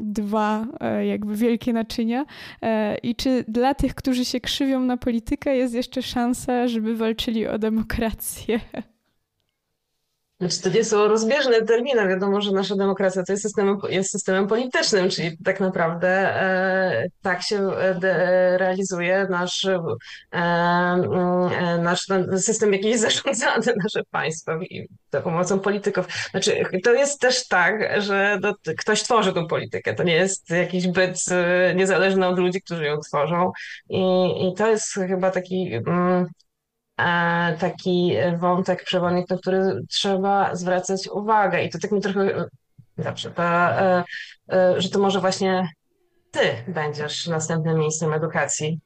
dwa 0.00 0.66
e, 0.80 1.06
jakby 1.06 1.36
wielkie 1.36 1.72
naczynia 1.72 2.24
e, 2.62 2.98
i 2.98 3.16
czy 3.16 3.44
dla 3.48 3.74
tych, 3.74 3.94
którzy 3.94 4.24
się 4.24 4.40
krzywią 4.40 4.80
na 4.80 4.96
politykę 4.96 5.56
jest 5.56 5.74
jeszcze 5.74 6.02
szansa, 6.02 6.68
żeby 6.68 6.96
walczyli 6.96 7.46
o 7.46 7.58
demokrację? 7.58 8.60
Znaczy, 10.42 10.62
to 10.62 10.68
nie 10.68 10.84
są 10.84 11.08
rozbieżne 11.08 11.62
terminy. 11.62 12.08
Wiadomo, 12.08 12.40
że 12.40 12.52
nasza 12.52 12.76
demokracja 12.76 13.22
to 13.22 13.32
jest 13.32 13.42
systemem, 13.42 13.78
jest 13.88 14.10
systemem 14.10 14.46
politycznym, 14.46 15.10
czyli 15.10 15.38
tak 15.44 15.60
naprawdę 15.60 16.08
e, 16.08 17.06
tak 17.22 17.42
się 17.42 17.72
e, 17.76 18.58
realizuje 18.58 19.26
nasz, 19.30 19.64
e, 19.64 19.80
e, 20.32 21.78
nasz 21.82 22.06
system, 22.36 22.72
jaki 22.72 22.88
jest 22.88 23.02
zarządzany 23.08 23.76
nasze 23.82 24.02
państwo 24.10 24.56
i 24.56 24.88
za 25.12 25.20
pomocą 25.20 25.60
polityków. 25.60 26.06
Znaczy, 26.30 26.62
to 26.84 26.92
jest 26.92 27.20
też 27.20 27.48
tak, 27.48 28.02
że 28.02 28.38
do, 28.40 28.54
ktoś 28.78 29.02
tworzy 29.02 29.32
tą 29.32 29.46
politykę. 29.46 29.94
To 29.94 30.02
nie 30.02 30.14
jest 30.14 30.50
jakiś 30.50 30.88
byt 30.88 31.16
e, 31.30 31.74
niezależny 31.74 32.26
od 32.26 32.38
ludzi, 32.38 32.62
którzy 32.62 32.84
ją 32.84 32.98
tworzą. 32.98 33.52
I, 33.88 34.00
i 34.48 34.54
to 34.54 34.70
jest 34.70 34.92
chyba 34.94 35.30
taki. 35.30 35.74
Mm, 35.74 36.12
E, 36.12 36.26
taki 37.58 38.14
wątek 38.38 38.84
przewodnik, 38.84 39.30
na 39.30 39.38
który 39.38 39.80
trzeba 39.88 40.54
zwracać 40.54 41.08
uwagę. 41.08 41.64
I 41.64 41.70
to 41.70 41.78
tak 41.78 41.92
mi 41.92 42.00
trochę 42.00 42.44
zawsze, 42.98 43.32
e, 43.38 44.04
e, 44.52 44.80
że 44.80 44.88
to 44.88 44.98
może 44.98 45.20
właśnie 45.20 45.68
ty 46.30 46.40
będziesz 46.68 47.26
następnym 47.26 47.78
ministrem 47.78 48.12
edukacji 48.12 48.80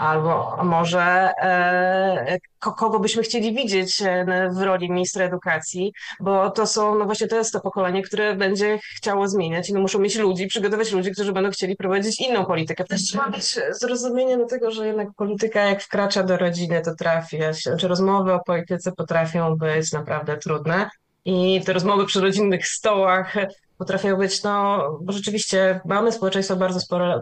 Albo 0.00 0.56
może 0.64 1.00
e, 1.42 2.38
kogo 2.58 3.00
byśmy 3.00 3.22
chcieli 3.22 3.54
widzieć 3.54 4.02
e, 4.02 4.50
w 4.52 4.62
roli 4.62 4.90
ministra 4.90 5.24
edukacji, 5.24 5.92
bo 6.20 6.50
to 6.50 6.66
są, 6.66 6.94
no 6.94 7.04
właśnie 7.04 7.26
to 7.26 7.36
jest 7.36 7.52
to 7.52 7.60
pokolenie, 7.60 8.02
które 8.02 8.34
będzie 8.36 8.78
chciało 8.96 9.28
zmieniać 9.28 9.70
i 9.70 9.74
no 9.74 9.80
muszą 9.80 9.98
mieć 9.98 10.16
ludzi, 10.16 10.46
przygotować 10.46 10.92
ludzi, 10.92 11.10
którzy 11.10 11.32
będą 11.32 11.50
chcieli 11.50 11.76
prowadzić 11.76 12.20
inną 12.20 12.44
politykę. 12.44 12.84
Też 12.84 13.02
trzeba 13.02 13.28
mieć 13.28 13.58
zrozumienie 13.70 14.38
do 14.38 14.46
tego, 14.46 14.70
że 14.70 14.86
jednak 14.86 15.08
polityka 15.16 15.60
jak 15.60 15.82
wkracza 15.82 16.22
do 16.22 16.36
rodziny, 16.36 16.82
to 16.84 16.94
trafia 16.94 17.54
się, 17.54 17.76
czy 17.76 17.88
rozmowy 17.88 18.32
o 18.32 18.40
polityce 18.40 18.92
potrafią 18.92 19.56
być 19.56 19.92
naprawdę 19.92 20.36
trudne. 20.36 20.90
I 21.24 21.60
te 21.66 21.72
rozmowy 21.72 22.06
przy 22.06 22.20
rodzinnych 22.20 22.66
stołach 22.66 23.34
potrafią 23.80 24.16
być, 24.16 24.42
no, 24.42 24.78
bo 25.02 25.12
rzeczywiście 25.12 25.80
mamy 25.84 26.12
społeczeństwo 26.12 26.56
bardzo 26.56 26.80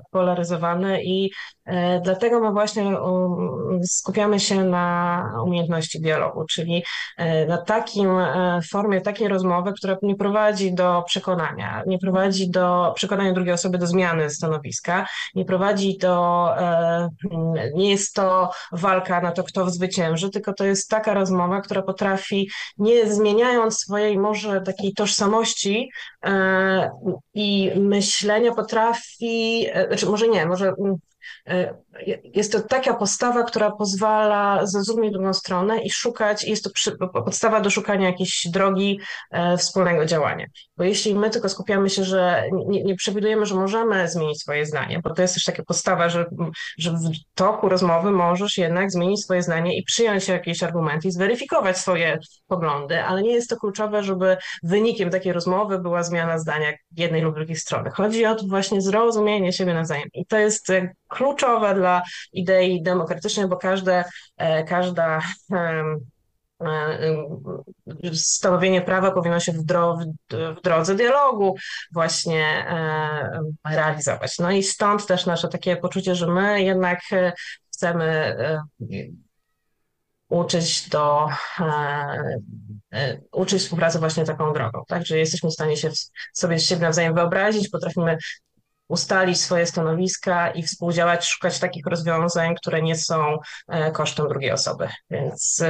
spolaryzowane 0.09 1.03
i 1.03 1.31
e, 1.65 2.01
dlatego 2.01 2.41
my 2.41 2.53
właśnie 2.53 2.85
um, 2.85 3.85
skupiamy 3.85 4.41
się 4.41 4.65
na 4.65 5.25
umiejętności 5.47 6.01
dialogu, 6.01 6.45
czyli 6.45 6.83
e, 7.17 7.47
na 7.47 7.59
takim 7.59 8.11
e, 8.11 8.61
formie, 8.71 9.01
takiej 9.01 9.29
rozmowy, 9.29 9.73
która 9.73 9.97
nie 10.03 10.17
prowadzi 10.17 10.75
do 10.75 11.03
przekonania, 11.07 11.83
nie 11.87 11.99
prowadzi 11.99 12.51
do 12.51 12.93
przekonania 12.97 13.33
drugiej 13.33 13.55
osoby 13.55 13.79
do 13.79 13.87
zmiany 13.87 14.31
stanowiska, 14.31 15.07
nie 15.35 15.45
prowadzi 15.45 15.99
do, 15.99 16.49
nie 17.75 17.91
jest 17.91 18.15
to 18.15 18.51
walka 18.73 19.21
na 19.21 19.33
to, 19.33 19.45
kto 19.45 19.71
zwycięży, 19.71 20.31
tylko 20.31 20.53
to 20.53 20.65
jest 20.65 20.91
taka 20.91 21.15
rozmowa, 21.15 21.61
która 21.61 21.83
potrafi, 21.83 22.51
nie 22.79 23.13
zmieniając 23.13 23.79
swojej 23.79 24.19
może 24.19 24.61
takiej 24.61 24.93
tożsamości, 24.93 25.91
i 27.35 27.73
myślenia 27.77 28.55
potrafi, 28.55 29.67
e, 29.73 29.87
znaczy 29.89 30.07
może 30.07 30.29
nie, 30.29 30.47
może 30.47 30.69
mm, 30.69 30.97
jest 32.25 32.53
to 32.53 32.61
taka 32.61 32.95
postawa, 32.95 33.43
która 33.43 33.71
pozwala 33.71 34.67
zrozumieć 34.67 35.13
drugą 35.13 35.35
stronę 35.35 35.83
i 35.83 35.91
szukać, 35.91 36.45
jest 36.45 36.65
to 36.65 36.71
przy, 36.71 36.97
podstawa 36.99 37.61
do 37.61 37.71
szukania 37.71 38.07
jakiejś 38.07 38.49
drogi 38.49 39.01
e, 39.31 39.57
wspólnego 39.57 40.05
działania. 40.07 40.47
Bo 40.77 40.85
jeśli 40.85 41.15
my 41.15 41.31
tylko 41.31 41.49
skupiamy 41.49 41.91
się, 41.91 42.05
że 42.05 42.45
nie, 42.69 42.85
nie, 42.85 42.95
przewidujemy, 42.95 43.47
że 43.47 43.55
możemy 43.55 44.09
zmienić 44.09 44.41
swoje 44.43 44.67
zdanie, 44.67 45.01
bo 45.05 45.15
to 45.15 45.23
jest 45.23 45.35
też 45.35 45.45
taka 45.45 45.63
postawa, 45.63 46.09
że, 46.09 46.27
że 46.79 46.91
w 46.91 47.11
toku 47.35 47.69
rozmowy 47.69 48.11
możesz 48.11 48.59
jednak 48.59 48.91
zmienić 48.91 49.25
swoje 49.25 49.43
zdanie 49.43 49.79
i 49.79 49.83
przyjąć 49.83 50.29
jakieś 50.29 50.63
argumenty 50.63 51.09
i 51.09 51.13
zweryfikować 51.13 51.77
swoje 51.77 52.19
poglądy, 52.47 53.03
ale 53.03 53.23
nie 53.23 53.33
jest 53.33 53.51
to 53.51 53.57
kluczowe, 53.57 54.03
żeby 54.03 54.37
wynikiem 54.63 55.11
takiej 55.11 55.33
rozmowy 55.33 55.79
była 55.79 56.03
zmiana 56.03 56.39
zdania 56.39 56.73
jednej 56.97 57.23
lub 57.23 57.35
drugiej 57.35 57.57
strony. 57.57 57.91
Chodzi 57.91 58.27
o 58.27 58.35
to 58.35 58.47
właśnie 58.47 58.81
zrozumienie 58.81 59.53
siebie 59.53 59.75
nawzajem 59.75 60.09
i 60.15 60.27
to 60.27 60.39
jest 60.39 60.73
kluczowe 61.09 61.75
dla 61.75 62.03
idei 62.33 62.83
demokratycznej, 62.83 63.47
bo 63.47 63.57
każde, 63.57 64.05
e, 64.37 64.65
każda 64.65 65.21
e, 65.53 65.85
stanowienie 68.15 68.83
prawa 68.83 69.11
powinno 69.11 69.41
się 69.41 69.53
w, 69.53 69.63
dro, 69.63 69.99
w 70.31 70.63
drodze 70.63 70.95
dialogu 70.95 71.57
właśnie 71.93 72.45
e, 72.71 73.75
realizować. 73.75 74.39
No 74.39 74.51
i 74.51 74.63
stąd 74.63 75.07
też 75.07 75.27
nasze 75.27 75.49
takie 75.49 75.77
poczucie, 75.77 76.15
że 76.15 76.27
my 76.27 76.63
jednak 76.63 77.01
chcemy 77.75 78.37
uczyć 80.29 80.89
do 80.89 81.29
uczyć 83.33 83.63
współpracy 83.63 83.99
właśnie 83.99 84.25
taką 84.25 84.53
drogą, 84.53 84.83
tak, 84.89 85.07
że 85.07 85.19
jesteśmy 85.19 85.51
w 85.51 85.53
stanie 85.53 85.77
się 85.77 85.91
sobie 86.33 86.59
siebie 86.59 86.83
nawzajem 86.83 87.15
wyobrazić, 87.15 87.69
potrafimy 87.69 88.19
ustalić 88.89 89.41
swoje 89.41 89.67
stanowiska 89.67 90.51
i 90.51 90.63
współdziałać, 90.63 91.29
szukać 91.29 91.59
takich 91.59 91.87
rozwiązań, 91.87 92.55
które 92.55 92.83
nie 92.83 92.97
są 92.97 93.39
kosztem 93.93 94.29
drugiej 94.29 94.53
osoby. 94.53 94.89
Więc 95.11 95.63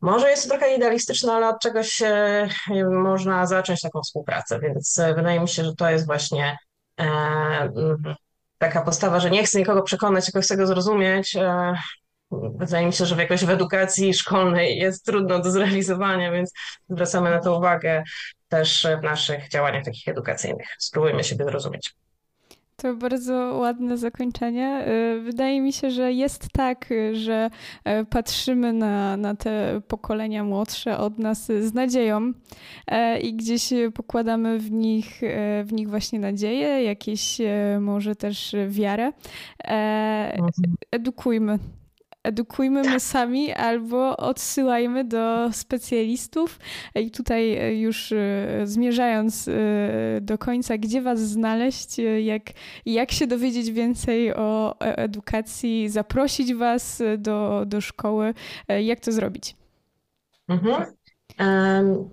może 0.00 0.30
jest 0.30 0.42
to 0.42 0.48
trochę 0.48 0.74
idealistyczne, 0.74 1.32
ale 1.32 1.48
od 1.48 1.60
czegoś 1.60 2.02
można 2.90 3.46
zacząć 3.46 3.80
taką 3.80 4.02
współpracę. 4.02 4.60
Więc 4.60 5.00
wydaje 5.16 5.40
mi 5.40 5.48
się, 5.48 5.64
że 5.64 5.74
to 5.74 5.90
jest 5.90 6.06
właśnie 6.06 6.58
taka 8.58 8.82
postawa, 8.82 9.20
że 9.20 9.30
nie 9.30 9.44
chcę 9.44 9.58
nikogo 9.58 9.82
przekonać, 9.82 10.26
jakoś 10.26 10.44
chcę 10.44 10.56
go 10.56 10.66
zrozumieć. 10.66 11.36
Wydaje 12.30 12.86
mi 12.86 12.92
się, 12.92 13.06
że 13.06 13.14
w 13.14 13.18
jakoś 13.18 13.44
w 13.44 13.50
edukacji 13.50 14.14
szkolnej 14.14 14.78
jest 14.78 15.04
trudno 15.04 15.38
do 15.38 15.50
zrealizowania, 15.50 16.32
więc 16.32 16.52
zwracamy 16.88 17.30
na 17.30 17.40
to 17.40 17.58
uwagę 17.58 18.02
też 18.48 18.86
w 19.00 19.02
naszych 19.02 19.48
działaniach 19.48 19.84
takich 19.84 20.08
edukacyjnych. 20.08 20.68
Spróbujmy 20.78 21.24
siebie 21.24 21.44
zrozumieć. 21.44 21.94
To 22.82 22.94
bardzo 22.94 23.34
ładne 23.34 23.96
zakończenie. 23.96 24.84
Y, 25.16 25.20
wydaje 25.20 25.60
mi 25.60 25.72
się, 25.72 25.90
że 25.90 26.12
jest 26.12 26.48
tak, 26.52 26.88
że 27.12 27.50
e, 27.84 28.04
patrzymy 28.04 28.72
na, 28.72 29.16
na 29.16 29.34
te 29.34 29.80
pokolenia 29.88 30.44
młodsze 30.44 30.98
od 30.98 31.18
nas 31.18 31.46
z 31.46 31.74
nadzieją 31.74 32.32
e, 32.86 33.20
i 33.20 33.34
gdzieś 33.34 33.70
pokładamy 33.94 34.58
w 34.58 34.70
nich, 34.70 35.22
e, 35.22 35.64
w 35.64 35.72
nich 35.72 35.90
właśnie 35.90 36.20
nadzieję, 36.20 36.82
jakieś 36.82 37.38
może 37.80 38.16
też 38.16 38.56
wiarę. 38.68 39.12
Mhm. 39.64 40.50
Edukujmy 40.90 41.58
edukujmy 42.22 42.82
my 42.82 43.00
sami 43.00 43.52
albo 43.52 44.16
odsyłajmy 44.16 45.04
do 45.04 45.52
specjalistów. 45.52 46.58
I 46.94 47.10
tutaj 47.10 47.52
e, 47.52 47.74
już 47.74 48.12
e, 48.12 48.16
zmierzając 48.64 49.48
e, 49.48 49.52
do 50.20 50.38
końca, 50.38 50.78
gdzie 50.78 51.02
Was 51.02 51.20
znaleźć, 51.20 51.98
jak, 52.24 52.42
jak 52.86 53.12
się 53.12 53.26
dowiedzieć 53.26 53.70
więcej 53.70 54.34
o 54.34 54.76
edukacji, 54.80 55.88
zaprosić 55.88 56.54
Was 56.54 57.02
do, 57.18 57.64
do 57.66 57.80
szkoły, 57.80 58.34
jak 58.68 59.00
to 59.00 59.12
zrobić? 59.12 59.56
Mhm 60.48 60.97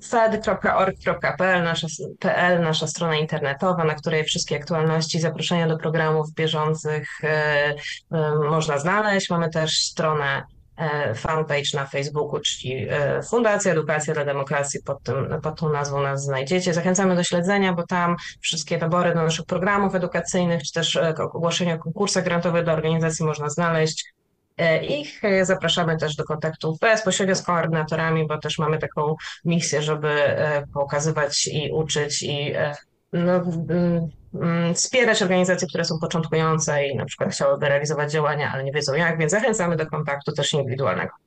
fed.org.pl, 0.10 1.64
nasza, 1.64 1.88
PL, 2.20 2.62
nasza 2.62 2.88
strona 2.88 3.16
internetowa, 3.16 3.84
na 3.84 3.96
której 3.96 4.24
wszystkie 4.24 4.56
aktualności, 4.56 5.20
zaproszenia 5.20 5.68
do 5.68 5.78
programów 5.78 6.34
bieżących 6.34 7.24
e, 7.24 7.28
e, 8.12 8.36
można 8.50 8.78
znaleźć. 8.78 9.30
Mamy 9.30 9.50
też 9.50 9.78
stronę 9.78 10.44
e, 10.78 11.16
fanpage 11.16 11.70
na 11.74 11.86
Facebooku, 11.86 12.40
czyli 12.40 12.88
Fundacja 13.30 13.72
Edukacja 13.72 14.14
dla 14.14 14.26
Demokracji, 14.26 14.84
pod, 14.84 15.04
tym, 15.04 15.42
pod 15.44 15.60
tą 15.60 15.70
nazwą 15.70 16.02
nas 16.02 16.24
znajdziecie. 16.24 16.74
Zachęcamy 16.74 17.16
do 17.16 17.24
śledzenia, 17.24 17.74
bo 17.74 17.86
tam 17.88 18.16
wszystkie 18.42 18.78
wybory 18.78 19.14
do 19.14 19.24
naszych 19.24 19.46
programów 19.46 19.96
edukacyjnych, 19.96 20.64
czy 20.64 20.74
też 20.74 21.00
ogłoszenia 21.18 21.76
o 21.76 21.80
konkursach 21.80 22.24
grantowych 22.24 22.66
do 22.66 22.72
organizacji 22.72 23.26
można 23.26 23.50
znaleźć. 23.50 24.16
E, 24.58 24.86
ich 24.86 25.22
zapraszamy 25.42 25.98
też 25.98 26.16
do 26.16 26.24
kontaktów 26.24 26.80
bezpośrednio 26.80 27.36
z 27.36 27.42
koordynatorami, 27.42 28.28
bo 28.28 28.38
też 28.38 28.60
mamy 28.60 28.78
taką 28.78 29.16
misję, 29.46 29.82
żeby 29.82 30.10
e, 30.10 30.68
pokazywać 30.74 31.48
i 31.48 31.72
uczyć 31.72 32.24
i 32.24 32.52
e, 32.56 32.76
no, 33.14 33.42
mm, 34.34 34.74
wspierać 34.74 35.22
organizacje, 35.22 35.68
które 35.68 35.86
są 35.86 36.00
początkujące 36.00 36.88
i 36.88 36.96
na 36.96 37.06
przykład 37.06 37.32
chciałyby 37.32 37.70
realizować 37.70 38.12
działania, 38.12 38.52
ale 38.54 38.64
nie 38.64 38.72
wiedzą 38.72 38.94
jak, 38.94 39.18
więc 39.18 39.32
zachęcamy 39.32 39.76
do 39.76 39.86
kontaktu 39.86 40.32
też 40.32 40.54
indywidualnego. 40.54 41.25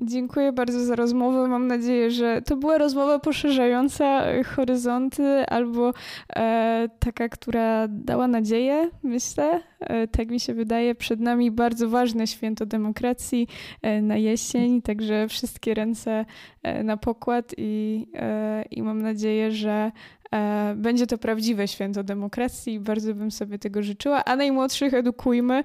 Dziękuję 0.00 0.52
bardzo 0.52 0.84
za 0.84 0.96
rozmowę. 0.96 1.48
Mam 1.48 1.66
nadzieję, 1.66 2.10
że 2.10 2.42
to 2.42 2.56
była 2.56 2.78
rozmowa 2.78 3.18
poszerzająca 3.18 4.22
horyzonty 4.44 5.46
albo 5.46 5.92
e, 6.36 6.88
taka, 6.98 7.28
która 7.28 7.88
dała 7.88 8.28
nadzieję, 8.28 8.90
myślę. 9.02 9.60
E, 9.80 10.08
tak 10.08 10.30
mi 10.30 10.40
się 10.40 10.54
wydaje. 10.54 10.94
Przed 10.94 11.20
nami 11.20 11.50
bardzo 11.50 11.88
ważne 11.88 12.26
święto 12.26 12.66
demokracji 12.66 13.48
e, 13.82 14.02
na 14.02 14.16
jesień, 14.16 14.82
także 14.82 15.28
wszystkie 15.28 15.74
ręce 15.74 16.24
e, 16.62 16.82
na 16.82 16.96
pokład 16.96 17.54
i, 17.58 18.06
e, 18.14 18.64
i 18.70 18.82
mam 18.82 19.02
nadzieję, 19.02 19.52
że 19.52 19.92
E, 20.34 20.74
będzie 20.76 21.06
to 21.06 21.18
prawdziwe 21.18 21.68
święto 21.68 22.04
demokracji, 22.04 22.80
bardzo 22.80 23.14
bym 23.14 23.30
sobie 23.30 23.58
tego 23.58 23.82
życzyła, 23.82 24.24
a 24.24 24.36
najmłodszych 24.36 24.94
edukujmy 24.94 25.62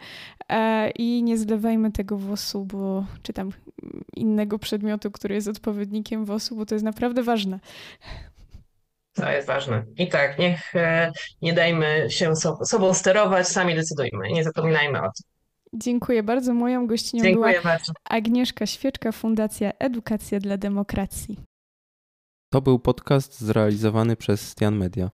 i 0.96 1.24
nie 1.24 1.38
zlewajmy 1.38 1.92
tego 1.92 2.18
wosu, 2.18 2.66
bo, 2.66 3.06
czy 3.22 3.34
tam 3.34 3.50
innego 4.16 4.60
przedmiotu, 4.60 5.12
który 5.12 5.36
jest 5.36 5.48
odpowiednikiem 5.48 6.26
wosu, 6.26 6.56
bo 6.56 6.66
to 6.66 6.76
jest 6.76 6.86
naprawdę 6.86 7.24
ważne. 7.24 7.60
To 9.14 9.32
jest 9.32 9.48
ważne. 9.48 9.86
I 9.98 10.08
tak, 10.08 10.40
niech 10.40 10.76
e, 10.76 11.12
nie 11.42 11.54
dajmy 11.54 12.06
się 12.10 12.36
sobą 12.64 12.94
sterować, 12.94 13.48
sami 13.48 13.76
decydujmy. 13.76 14.32
Nie 14.32 14.44
zapominajmy 14.44 15.00
o 15.00 15.02
tym. 15.02 15.32
Dziękuję 15.74 16.24
bardzo. 16.24 16.54
Moją 16.54 16.88
gościnią 16.88 17.24
Dziękuję 17.24 17.60
była 17.62 17.72
bardzo. 17.72 17.94
Agnieszka 18.04 18.66
Świeczka, 18.66 19.12
Fundacja 19.12 19.72
Edukacja 19.80 20.40
dla 20.40 20.58
Demokracji. 20.58 21.40
To 22.50 22.62
był 22.62 22.80
podcast 22.80 23.42
zrealizowany 23.42 24.16
przez 24.16 24.50
Stian 24.50 24.78
Media. 24.78 25.10